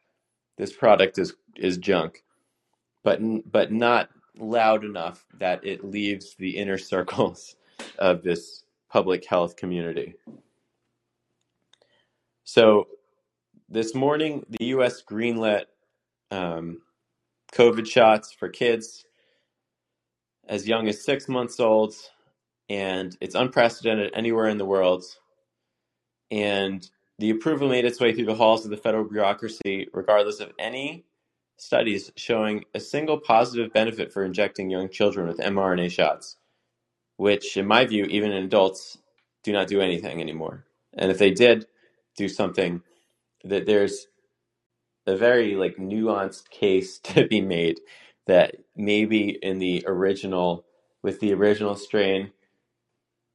this 0.57 0.73
product 0.73 1.19
is 1.19 1.35
is 1.57 1.79
junk, 1.79 2.23
but 3.03 3.21
but 3.51 3.73
not 3.73 4.11
loud 4.39 4.85
enough 4.85 5.25
that 5.39 5.65
it 5.65 5.85
leaves 5.85 6.35
the 6.35 6.57
inner 6.57 6.79
circles 6.93 7.57
of 7.99 8.23
this 8.23 8.65
public 8.91 9.25
health 9.27 9.57
community. 9.57 10.15
So 12.45 12.89
this 13.69 13.95
morning, 13.95 14.45
the 14.49 14.67
U.S. 14.67 15.03
greenlit 15.03 15.65
um, 16.31 16.81
COVID 17.53 17.87
shots 17.87 18.33
for 18.33 18.49
kids 18.49 19.05
as 20.49 20.67
young 20.67 20.89
as 20.89 21.05
six 21.05 21.29
months 21.29 21.61
old, 21.61 21.95
and 22.71 23.17
it's 23.21 23.35
unprecedented 23.35 24.13
anywhere 24.15 24.49
in 24.49 24.57
the 24.59 24.65
world. 24.65 25.05
And 26.31 26.89
the 27.19 27.31
approval 27.31 27.69
made 27.69 27.85
its 27.85 28.01
way 28.01 28.15
through 28.15 28.27
the 28.27 28.35
halls 28.35 28.65
of 28.65 28.71
the 28.71 28.77
federal 28.77 29.05
bureaucracy, 29.05 29.89
regardless 29.93 30.41
of 30.41 30.53
any 30.59 31.05
studies 31.59 32.13
showing 32.17 32.65
a 32.75 32.81
single 32.81 33.19
positive 33.19 33.73
benefit 33.73 34.13
for 34.13 34.25
injecting 34.25 34.71
young 34.71 34.89
children 34.89 35.29
with 35.29 35.39
mRNA 35.39 35.91
shots, 35.91 36.37
which, 37.17 37.57
in 37.57 37.67
my 37.67 37.85
view, 37.87 38.05
even 38.07 38.33
in 38.33 38.45
adults, 38.45 38.99
do 39.45 39.53
not 39.53 39.69
do 39.69 39.81
anything 39.81 40.21
anymore. 40.21 40.67
And 40.95 41.11
if 41.11 41.19
they 41.19 41.31
did 41.33 41.67
do 42.17 42.29
something, 42.29 42.83
that 43.45 43.67
there's 43.67 44.09
a 45.07 45.17
very 45.17 45.57
like 45.57 45.77
nuanced 45.77 46.51
case 46.51 46.99
to 47.05 47.27
be 47.27 47.41
made 47.41 47.81
that 48.27 48.57
maybe 48.77 49.39
in 49.43 49.59
the 49.59 49.85
original 49.87 50.65
with 51.03 51.21
the 51.21 51.33
original 51.35 51.77
strain 51.77 52.33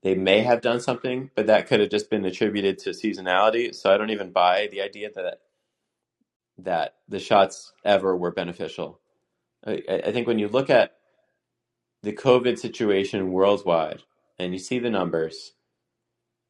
they 0.04 0.16
may 0.16 0.42
have 0.42 0.62
done 0.62 0.82
something, 0.82 1.32
but 1.36 1.48
that 1.48 1.68
could 1.68 1.82
have 1.82 1.90
just 1.90 2.10
been 2.10 2.26
attributed 2.26 2.80
to 2.80 2.92
seasonality. 2.92 3.76
So 3.76 3.94
I 3.94 3.98
don't 3.98 4.12
even 4.12 4.32
buy 4.32 4.70
the 4.72 4.82
idea 4.82 5.10
that 5.16 5.42
that 6.64 6.96
the 7.08 7.20
shots 7.20 7.74
ever 7.86 8.16
were 8.16 8.32
beneficial. 8.32 9.00
I, 9.66 9.82
I 9.88 10.12
think 10.12 10.28
when 10.28 10.40
you 10.40 10.48
look 10.48 10.70
at 10.70 10.94
the 12.02 12.14
COVID 12.14 12.58
situation 12.60 13.32
worldwide 13.32 14.04
and 14.38 14.54
you 14.54 14.60
see 14.60 14.80
the 14.80 14.90
numbers 14.90 15.54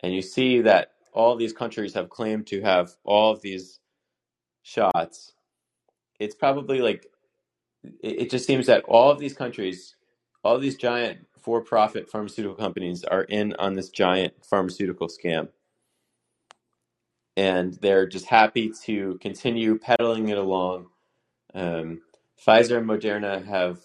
and 0.02 0.14
you 0.14 0.22
see 0.22 0.62
that 0.62 0.92
all 1.14 1.36
these 1.36 1.54
countries 1.54 1.94
have 1.94 2.10
claimed 2.10 2.48
to 2.48 2.62
have 2.62 2.92
all 3.04 3.32
of 3.32 3.42
these 3.42 3.80
shots, 4.64 5.34
it's 6.20 6.36
probably 6.36 6.82
like 6.82 7.08
it, 8.02 8.22
it 8.22 8.32
just 8.32 8.48
seems 8.48 8.66
that 8.68 8.84
all 8.86 9.12
of 9.12 9.20
these 9.20 9.34
countries, 9.34 9.96
all 10.44 10.58
these 10.58 10.76
giant 10.76 11.28
for-profit 11.40 12.10
pharmaceutical 12.10 12.56
companies 12.56 13.04
are 13.04 13.24
in 13.24 13.54
on 13.60 13.74
this 13.74 13.90
giant 13.90 14.34
pharmaceutical 14.44 15.08
scam. 15.08 15.50
And 17.36 17.74
they're 17.82 18.08
just 18.08 18.28
happy 18.28 18.72
to 18.86 19.18
continue 19.22 19.80
peddling 19.80 20.30
it 20.30 20.38
along. 20.38 20.88
Um, 21.54 22.02
Pfizer 22.46 22.78
and 22.78 22.88
Moderna 22.88 23.46
have 23.46 23.80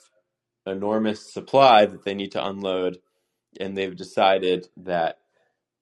enormous 0.67 1.33
supply 1.33 1.87
that 1.87 2.05
they 2.05 2.15
need 2.15 2.33
to 2.33 2.47
unload, 2.47 2.99
and 3.59 3.77
they've 3.77 3.97
decided 3.97 4.69
that 4.77 5.19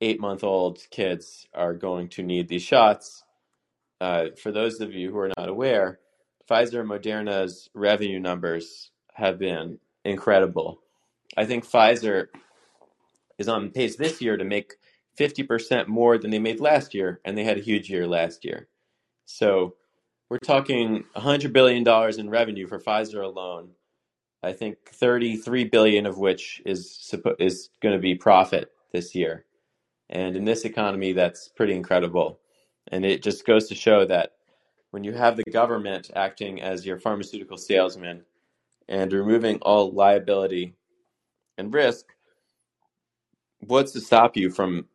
eight 0.00 0.20
month 0.20 0.44
old 0.44 0.81
kids 0.90 1.46
are 1.55 1.74
going 1.74 2.09
to 2.11 2.22
need 2.22 2.48
these 2.48 2.62
shots. 2.62 3.24
Uh, 4.00 4.26
for 4.40 4.52
those 4.52 4.81
of 4.81 4.92
you 4.92 5.11
who 5.11 5.18
are 5.18 5.33
not 5.37 5.48
aware, 5.48 5.98
Pfizer 6.48 6.81
and 6.81 6.90
Moderna's 6.90 7.70
revenue 7.74 8.20
numbers 8.20 8.90
have 9.14 9.38
been 9.38 9.79
incredible. 10.05 10.81
I 11.37 11.46
think 11.46 11.66
Pfizer 11.66 12.26
is 13.38 13.48
on 13.48 13.70
pace 13.70 13.96
this 13.96 14.20
year 14.20 14.37
to 14.37 14.44
make 14.44 14.74
50% 15.18 15.88
more 15.88 16.18
than 16.18 16.31
they 16.31 16.38
made 16.38 16.61
last 16.61 16.94
year, 16.94 17.20
and 17.24 17.37
they 17.37 17.44
had 17.44 17.59
a 17.59 17.62
huge 17.62 17.90
year 17.90 18.07
last 18.07 18.44
year. 18.44 18.68
So 19.24 19.74
we're 20.29 20.38
talking 20.38 21.05
$100 21.16 21.52
billion 21.52 21.87
in 22.18 22.31
revenue 22.31 22.66
for 22.66 22.81
Pfizer 22.81 23.22
alone. 23.22 23.70
I 24.42 24.52
think 24.52 24.79
33 24.90 25.64
billion 25.64 26.07
of 26.07 26.18
which 26.18 26.62
is 26.64 27.12
is 27.38 27.70
going 27.81 27.94
to 27.94 28.00
be 28.00 28.14
profit 28.14 28.70
this 28.92 29.14
year. 29.14 29.44
And 30.11 30.37
in 30.37 30.44
this 30.44 30.64
economy 30.64 31.12
that's 31.12 31.48
pretty 31.48 31.74
incredible. 31.74 32.38
And 32.92 33.05
it 33.05 33.22
just 33.22 33.44
goes 33.44 33.68
to 33.68 33.74
show 33.74 34.05
that 34.05 34.33
when 34.90 35.02
you 35.02 35.12
have 35.12 35.37
the 35.37 35.50
government 35.50 36.11
acting 36.14 36.61
as 36.61 36.87
your 36.87 37.00
pharmaceutical 37.00 37.57
salesman 37.57 38.22
and 38.88 39.12
removing 39.12 39.59
all 39.62 39.90
liability 39.90 40.74
and 41.59 41.74
risk, 41.74 42.07
what's 43.61 43.92
to 43.92 44.00
stop 44.00 44.37
you 44.37 44.48
from 44.50 44.87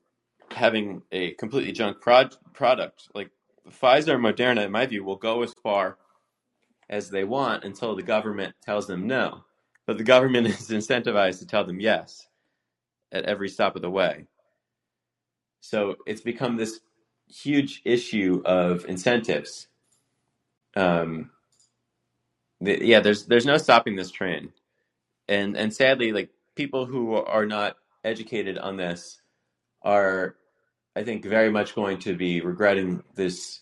having 0.53 1.03
a 1.11 1.31
completely 1.33 1.73
junk 1.73 2.01
prod- 2.01 2.37
product? 2.53 3.09
Like 3.15 3.31
Pfizer 3.69 4.15
and 4.15 4.25
Moderna, 4.25 4.65
in 4.65 4.71
my 4.71 4.85
view, 4.87 5.03
will 5.03 5.17
go 5.17 5.43
as 5.43 5.53
far 5.63 5.97
as 6.89 7.09
they 7.09 7.23
want 7.23 7.63
until 7.63 7.95
the 7.95 8.03
government 8.03 8.55
tells 8.63 8.87
them 8.87 9.07
no. 9.07 9.45
But 9.87 9.97
the 9.97 10.03
government 10.05 10.47
is 10.49 10.69
incentivized 10.69 11.39
to 11.39 11.47
tell 11.47 11.65
them 11.65 11.79
yes 11.79 12.27
at 13.13 13.25
every 13.25 13.49
stop 13.49 13.75
of 13.77 13.83
the 13.83 13.91
way. 13.91 14.25
So 15.61 15.95
it's 16.05 16.21
become 16.21 16.57
this 16.57 16.81
huge 17.29 17.81
issue 17.85 18.41
of 18.45 18.85
incentives. 18.85 19.67
Um, 20.75 21.31
the, 22.61 22.79
yeah, 22.85 23.01
there's 23.01 23.25
there's 23.27 23.45
no 23.45 23.57
stopping 23.57 23.95
this 23.95 24.11
train, 24.11 24.53
and 25.27 25.57
and 25.57 25.73
sadly, 25.73 26.11
like 26.13 26.29
people 26.55 26.85
who 26.85 27.15
are 27.15 27.45
not 27.45 27.77
educated 28.03 28.57
on 28.57 28.77
this 28.77 29.21
are, 29.83 30.35
I 30.95 31.03
think, 31.03 31.25
very 31.25 31.49
much 31.49 31.75
going 31.75 31.99
to 31.99 32.15
be 32.15 32.41
regretting 32.41 33.03
this 33.15 33.61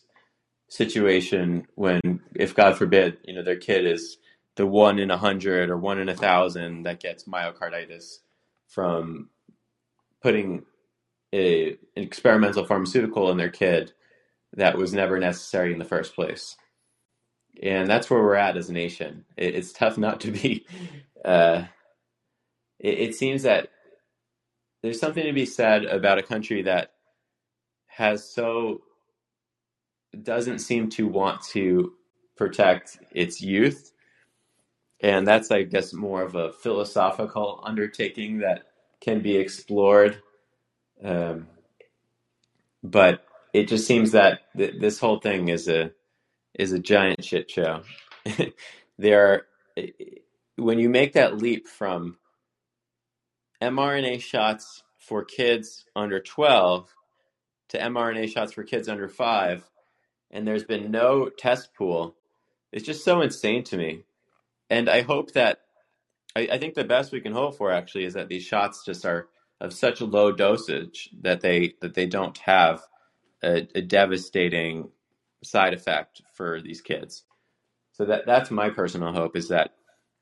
situation 0.69 1.67
when, 1.75 2.21
if 2.35 2.55
God 2.55 2.77
forbid, 2.77 3.17
you 3.23 3.35
know, 3.35 3.43
their 3.43 3.57
kid 3.57 3.85
is 3.85 4.17
the 4.55 4.65
one 4.65 4.99
in 4.99 5.11
a 5.11 5.17
hundred 5.17 5.69
or 5.69 5.77
one 5.77 5.99
in 5.99 6.09
a 6.09 6.15
thousand 6.15 6.83
that 6.83 6.99
gets 6.99 7.25
myocarditis 7.25 8.17
from 8.67 9.29
putting 10.21 10.65
a, 11.33 11.71
an 11.71 11.77
experimental 11.95 12.65
pharmaceutical 12.65 13.31
in 13.31 13.37
their 13.37 13.49
kid 13.49 13.93
that 14.53 14.77
was 14.77 14.93
never 14.93 15.19
necessary 15.19 15.71
in 15.73 15.79
the 15.79 15.85
first 15.85 16.15
place. 16.15 16.57
And 17.61 17.89
that's 17.89 18.09
where 18.09 18.21
we're 18.21 18.35
at 18.35 18.57
as 18.57 18.69
a 18.69 18.73
nation. 18.73 19.25
It, 19.37 19.55
it's 19.55 19.73
tough 19.73 19.97
not 19.97 20.21
to 20.21 20.31
be 20.31 20.65
uh, 21.25 21.63
it, 22.79 22.99
it 22.99 23.15
seems 23.15 23.43
that 23.43 23.69
there's 24.81 24.99
something 24.99 25.25
to 25.25 25.33
be 25.33 25.45
said 25.45 25.83
about 25.85 26.19
a 26.19 26.23
country 26.23 26.63
that 26.63 26.93
has 27.99 28.27
so 28.27 28.81
doesn't 30.23 30.59
seem 30.59 30.89
to 30.89 31.05
want 31.07 31.41
to 31.41 31.93
protect 32.37 32.97
its 33.11 33.41
youth. 33.41 33.91
And 35.01 35.27
that's 35.27 35.51
i 35.51 35.63
guess 35.63 35.93
more 35.93 36.23
of 36.23 36.35
a 36.35 36.53
philosophical 36.53 37.61
undertaking 37.63 38.39
that 38.39 38.67
can 39.01 39.21
be 39.21 39.35
explored. 39.35 40.21
Um, 41.03 41.47
but 42.83 43.25
it 43.53 43.67
just 43.67 43.85
seems 43.85 44.11
that 44.11 44.41
th- 44.57 44.79
this 44.79 44.99
whole 44.99 45.19
thing 45.19 45.49
is 45.49 45.67
a 45.67 45.91
is 46.53 46.71
a 46.71 46.79
giant 46.79 47.23
shit 47.23 47.51
show. 47.51 47.83
There 49.01 49.27
are 49.27 49.45
when 50.57 50.77
you 50.77 50.89
make 50.89 51.13
that 51.13 51.37
leap 51.37 51.67
from 51.69 52.17
mRNA 53.61 54.21
shots 54.21 54.83
for 54.97 55.23
kids 55.23 55.85
under 55.95 56.19
12 56.19 56.93
to 57.69 57.79
mRNA 57.79 58.29
shots 58.29 58.53
for 58.53 58.63
kids 58.63 58.89
under 58.89 59.07
5 59.07 59.69
and 60.31 60.47
there's 60.47 60.63
been 60.63 60.91
no 60.91 61.29
test 61.29 61.73
pool. 61.73 62.15
It's 62.71 62.85
just 62.85 63.03
so 63.03 63.21
insane 63.21 63.63
to 63.65 63.77
me. 63.77 64.03
And 64.69 64.89
i 64.89 65.01
hope 65.01 65.31
that 65.33 65.61
I, 66.35 66.47
I, 66.51 66.57
think 66.59 66.75
the 66.75 66.83
best 66.83 67.11
we 67.11 67.21
can 67.21 67.33
hope 67.33 67.57
for 67.57 67.71
actually 67.71 68.03
is 68.03 68.13
that 68.13 68.27
these 68.27 68.43
shots 68.43 68.85
just 68.85 69.03
are 69.05 69.29
of 69.59 69.73
such 69.73 69.99
a 69.99 70.05
low 70.05 70.31
dosage 70.31 71.09
that 71.21 71.41
they 71.41 71.73
that 71.81 71.95
they 71.95 72.05
don't 72.05 72.37
have 72.37 72.81
a, 73.43 73.67
a 73.73 73.81
devastating 73.81 74.89
side 75.43 75.73
effect 75.73 76.21
for 76.33 76.61
these 76.61 76.81
kids. 76.81 77.23
So 77.93 78.05
that 78.05 78.25
that's 78.25 78.51
my 78.51 78.69
personal 78.69 79.11
hope 79.11 79.35
is 79.35 79.49
that 79.49 79.73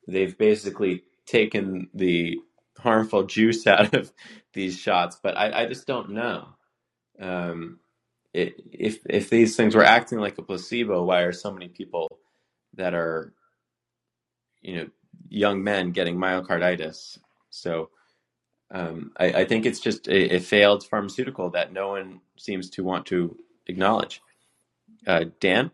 they've 0.08 0.38
basically 0.38 1.04
taken 1.26 1.90
the 1.94 2.40
harmful 2.78 3.24
juice 3.24 3.68
out 3.68 3.94
of 3.94 4.14
these 4.54 4.78
shots, 4.80 5.20
but 5.22 5.38
I, 5.38 5.64
I 5.64 5.66
just 5.66 5.86
don't 5.86 6.12
know. 6.12 6.57
Um, 7.20 7.80
if 8.34 9.00
if 9.06 9.30
these 9.30 9.56
things 9.56 9.76
were 9.76 9.84
acting 9.84 10.20
like 10.20 10.38
a 10.38 10.44
placebo, 10.44 11.04
why 11.04 11.22
are 11.22 11.32
so 11.32 11.52
many 11.52 11.68
people 11.68 12.08
that 12.76 12.94
are, 12.94 13.34
you 14.62 14.76
know, 14.76 14.88
young 15.30 15.64
men 15.64 15.92
getting 15.92 16.18
myocarditis? 16.18 17.18
So 17.50 17.90
um, 18.72 19.12
I, 19.18 19.26
I, 19.32 19.46
think 19.46 19.66
it's 19.66 19.80
just 19.80 20.08
a, 20.08 20.36
a, 20.36 20.40
failed 20.40 20.86
pharmaceutical 20.86 21.50
that 21.52 21.72
no 21.72 21.90
one 21.90 22.20
seems 22.36 22.70
to 22.72 22.84
want 22.84 23.06
to 23.08 23.38
acknowledge. 23.68 24.22
Uh, 25.06 25.26
Dan. 25.40 25.72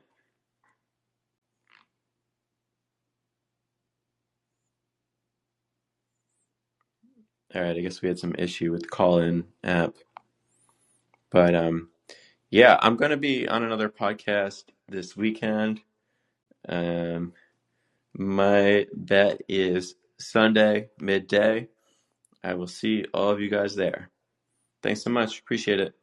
All 7.56 7.62
right, 7.62 7.76
I 7.76 7.82
guess 7.82 8.02
we 8.02 8.08
had 8.08 8.20
some 8.20 8.36
issue 8.38 8.72
with 8.72 8.82
the 8.82 8.88
call-in 8.88 9.46
app, 9.64 9.94
but 11.34 11.56
um, 11.56 11.90
yeah, 12.52 12.78
I'm 12.82 12.98
going 12.98 13.12
to 13.12 13.18
be 13.18 13.50
on 13.50 13.64
another 13.64 13.90
podcast 13.90 14.66
this 14.88 15.18
weekend. 15.18 15.82
Um, 16.70 17.34
my 18.14 18.88
bet 18.94 19.42
is 19.50 19.96
Sunday 20.20 20.90
midday. 21.00 21.70
I 22.44 22.54
will 22.54 22.68
see 22.68 23.06
all 23.14 23.32
of 23.32 23.42
you 23.42 23.50
guys 23.50 23.76
there. 23.76 24.12
Thanks 24.84 25.04
so 25.04 25.10
much. 25.10 25.40
Appreciate 25.40 25.80
it. 25.82 25.96